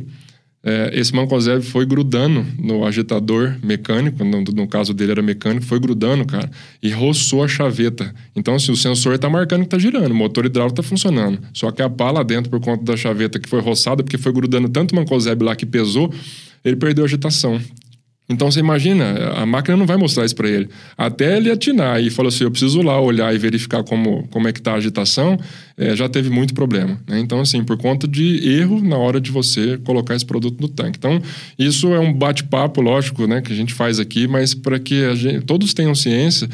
É, 0.63 0.91
esse 0.93 1.12
mancozeb 1.15 1.63
foi 1.63 1.88
grudando 1.88 2.45
no 2.60 2.86
agitador 2.86 3.55
mecânico, 3.63 4.23
no, 4.23 4.41
no, 4.43 4.67
caso 4.67 4.93
dele 4.93 5.13
era 5.13 5.21
mecânico, 5.23 5.65
foi 5.65 5.79
grudando, 5.79 6.23
cara, 6.23 6.51
e 6.84 6.91
roçou 6.91 7.43
a 7.43 7.47
chaveta. 7.47 8.13
Então, 8.36 8.53
assim, 8.53 8.71
o 8.71 8.75
sensor 8.75 9.15
está 9.15 9.27
marcando 9.27 9.62
que 9.62 9.65
está 9.65 9.79
girando, 9.79 10.12
o 10.12 10.15
motor 10.15 10.45
hidráulico 10.45 10.79
está 10.79 10.88
funcionando. 10.88 11.39
Só 11.51 11.71
que 11.71 11.81
a 11.81 11.89
pá 11.89 12.12
lá 12.12 12.21
dentro, 12.21 12.51
por 12.51 12.60
conta 12.60 12.84
da 12.84 12.95
chaveta 12.95 13.39
que 13.39 13.49
foi 13.49 13.60
roçada, 13.60 14.03
porque 14.03 14.19
foi 14.19 14.31
grudando 14.31 14.69
tanto 14.69 14.95
mancozeb 14.95 15.43
lá 15.43 15.55
que 15.55 15.65
pesou, 15.65 16.13
ele 16.63 16.75
perdeu 16.75 17.05
a 17.05 17.07
agitação. 17.07 17.60
Então 18.31 18.49
você 18.49 18.59
imagina, 18.59 19.33
a 19.35 19.45
máquina 19.45 19.75
não 19.75 19.85
vai 19.85 19.97
mostrar 19.97 20.25
isso 20.25 20.35
para 20.35 20.49
ele. 20.49 20.69
Até 20.97 21.37
ele 21.37 21.51
atinar 21.51 22.01
e 22.01 22.09
falar 22.09 22.29
assim, 22.29 22.45
eu 22.45 22.51
preciso 22.51 22.81
lá 22.81 22.99
olhar 22.99 23.33
e 23.35 23.37
verificar 23.37 23.83
como, 23.83 24.27
como 24.29 24.47
é 24.47 24.53
que 24.53 24.59
está 24.59 24.71
a 24.71 24.75
agitação, 24.75 25.37
é, 25.77 25.95
já 25.95 26.07
teve 26.07 26.29
muito 26.29 26.53
problema. 26.53 26.99
Né? 27.07 27.19
Então, 27.19 27.41
assim, 27.41 27.63
por 27.63 27.77
conta 27.77 28.07
de 28.07 28.47
erro 28.47 28.81
na 28.81 28.97
hora 28.97 29.19
de 29.19 29.31
você 29.31 29.77
colocar 29.83 30.15
esse 30.15 30.25
produto 30.25 30.61
no 30.61 30.69
tanque. 30.69 30.97
Então, 30.97 31.21
isso 31.59 31.93
é 31.93 31.99
um 31.99 32.13
bate-papo, 32.13 32.81
lógico, 32.81 33.27
né, 33.27 33.41
que 33.41 33.51
a 33.51 33.55
gente 33.55 33.73
faz 33.73 33.99
aqui, 33.99 34.27
mas 34.27 34.53
para 34.53 34.79
que 34.79 35.13
gente, 35.15 35.41
todos 35.41 35.73
tenham 35.73 35.93
ciência 35.93 36.47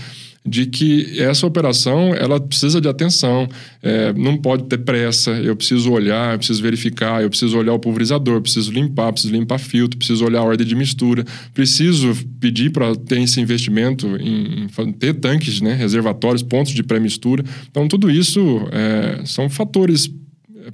de 0.47 0.65
que 0.65 1.19
essa 1.19 1.45
operação 1.45 2.15
ela 2.15 2.39
precisa 2.39 2.79
de 2.79 2.87
atenção, 2.87 3.47
é, 3.83 4.13
não 4.13 4.37
pode 4.37 4.63
ter 4.63 4.77
pressa, 4.77 5.31
eu 5.31 5.55
preciso 5.55 5.91
olhar, 5.91 6.33
eu 6.33 6.37
preciso 6.37 6.61
verificar, 6.61 7.21
eu 7.21 7.29
preciso 7.29 7.57
olhar 7.57 7.73
o 7.73 7.79
pulverizador, 7.79 8.41
preciso 8.41 8.71
limpar, 8.71 9.11
preciso 9.11 9.33
limpar 9.33 9.59
filtro, 9.59 9.97
preciso 9.97 10.23
olhar 10.23 10.39
a 10.39 10.43
ordem 10.43 10.65
de 10.65 10.75
mistura, 10.75 11.25
preciso 11.53 12.15
pedir 12.39 12.71
para 12.71 12.95
ter 12.95 13.21
esse 13.21 13.41
investimento 13.41 14.07
em, 14.17 14.65
em, 14.65 14.91
ter 14.93 15.15
tanques, 15.15 15.59
né, 15.59 15.73
reservatórios, 15.73 16.41
pontos 16.41 16.73
de 16.73 16.81
pré-mistura. 16.81 17.43
Então, 17.69 17.87
tudo 17.87 18.09
isso 18.09 18.39
é, 18.71 19.25
são 19.25 19.49
fatores 19.49 20.09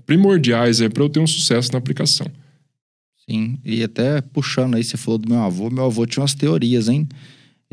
primordiais 0.05 0.79
para 0.87 1.03
eu 1.03 1.09
ter 1.09 1.19
um 1.19 1.27
sucesso 1.27 1.71
na 1.71 1.79
aplicação. 1.79 2.27
Sim, 3.29 3.57
e 3.63 3.81
até 3.83 4.21
puxando 4.21 4.75
aí, 4.75 4.83
você 4.83 4.97
falou 4.97 5.17
do 5.17 5.29
meu 5.29 5.39
avô, 5.39 5.69
meu 5.69 5.85
avô 5.85 6.05
tinha 6.05 6.21
umas 6.21 6.33
teorias, 6.33 6.89
hein? 6.89 7.07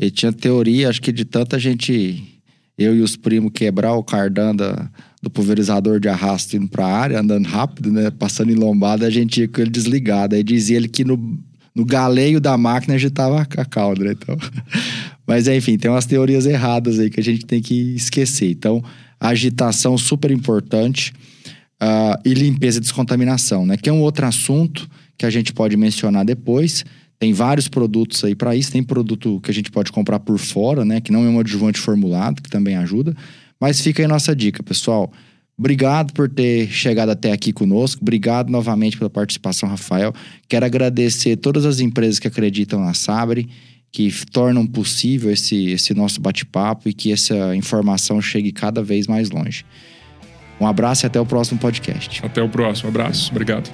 Ele 0.01 0.09
tinha 0.09 0.33
teoria, 0.33 0.89
acho 0.89 0.99
que 0.99 1.11
de 1.11 1.23
tanta 1.23 1.59
gente, 1.59 2.41
eu 2.75 2.95
e 2.95 3.01
os 3.01 3.15
primos, 3.15 3.51
quebrar 3.53 3.93
o 3.93 4.03
cardan 4.03 4.55
da, 4.55 4.89
do 5.21 5.29
pulverizador 5.29 5.99
de 5.99 6.09
arrasto 6.09 6.57
indo 6.57 6.67
pra 6.67 6.87
área, 6.87 7.19
andando 7.19 7.47
rápido, 7.47 7.91
né? 7.91 8.09
Passando 8.09 8.51
em 8.51 8.55
lombada, 8.55 9.05
a 9.05 9.11
gente 9.11 9.41
ia 9.41 9.47
com 9.47 9.61
ele 9.61 9.69
desligado. 9.69 10.35
Aí 10.35 10.43
dizia 10.43 10.77
ele 10.77 10.89
que 10.89 11.03
no, 11.03 11.39
no 11.75 11.85
galeio 11.85 12.41
da 12.41 12.57
máquina 12.57 12.95
agitava 12.95 13.41
a 13.41 13.65
cauda, 13.65 14.03
né? 14.03 14.13
Então... 14.13 14.35
Mas 15.27 15.47
enfim, 15.47 15.77
tem 15.77 15.89
umas 15.89 16.05
teorias 16.05 16.45
erradas 16.45 16.99
aí 16.99 17.09
que 17.09 17.19
a 17.19 17.23
gente 17.23 17.45
tem 17.45 17.61
que 17.61 17.95
esquecer. 17.95 18.49
Então, 18.51 18.83
agitação 19.19 19.97
super 19.97 20.31
importante 20.31 21.13
uh, 21.81 22.19
e 22.25 22.33
limpeza 22.33 22.79
e 22.79 22.81
descontaminação, 22.81 23.65
né? 23.65 23.77
Que 23.77 23.87
é 23.87 23.93
um 23.93 24.01
outro 24.01 24.25
assunto 24.25 24.89
que 25.17 25.25
a 25.25 25.29
gente 25.29 25.53
pode 25.53 25.77
mencionar 25.77 26.25
depois. 26.25 26.83
Tem 27.21 27.33
vários 27.33 27.67
produtos 27.67 28.23
aí 28.23 28.33
para 28.33 28.55
isso. 28.55 28.71
Tem 28.71 28.81
produto 28.81 29.39
que 29.41 29.51
a 29.51 29.53
gente 29.53 29.69
pode 29.69 29.91
comprar 29.91 30.19
por 30.19 30.39
fora, 30.39 30.83
né? 30.83 30.99
Que 30.99 31.11
não 31.11 31.23
é 31.23 31.29
um 31.29 31.39
adjuvante 31.39 31.79
formulado, 31.79 32.41
que 32.41 32.49
também 32.49 32.75
ajuda. 32.75 33.15
Mas 33.59 33.79
fica 33.79 34.01
aí 34.01 34.07
nossa 34.07 34.35
dica, 34.35 34.63
pessoal. 34.63 35.13
Obrigado 35.55 36.13
por 36.13 36.27
ter 36.27 36.67
chegado 36.69 37.09
até 37.09 37.31
aqui 37.31 37.53
conosco. 37.53 38.01
Obrigado 38.01 38.49
novamente 38.49 38.97
pela 38.97 39.07
participação, 39.07 39.69
Rafael. 39.69 40.11
Quero 40.49 40.65
agradecer 40.65 41.35
todas 41.35 41.63
as 41.63 41.79
empresas 41.79 42.17
que 42.17 42.27
acreditam 42.27 42.83
na 42.83 42.95
Sabre, 42.95 43.47
que 43.91 44.11
tornam 44.31 44.65
possível 44.65 45.29
esse, 45.31 45.67
esse 45.67 45.93
nosso 45.93 46.19
bate-papo 46.19 46.89
e 46.89 46.93
que 46.93 47.11
essa 47.11 47.55
informação 47.55 48.19
chegue 48.19 48.51
cada 48.51 48.81
vez 48.81 49.05
mais 49.05 49.29
longe. 49.29 49.63
Um 50.59 50.65
abraço 50.65 51.05
e 51.05 51.07
até 51.07 51.21
o 51.21 51.25
próximo 51.27 51.59
podcast. 51.59 52.25
Até 52.25 52.41
o 52.41 52.49
próximo. 52.49 52.89
Abraço. 52.89 53.29
Obrigado. 53.29 53.69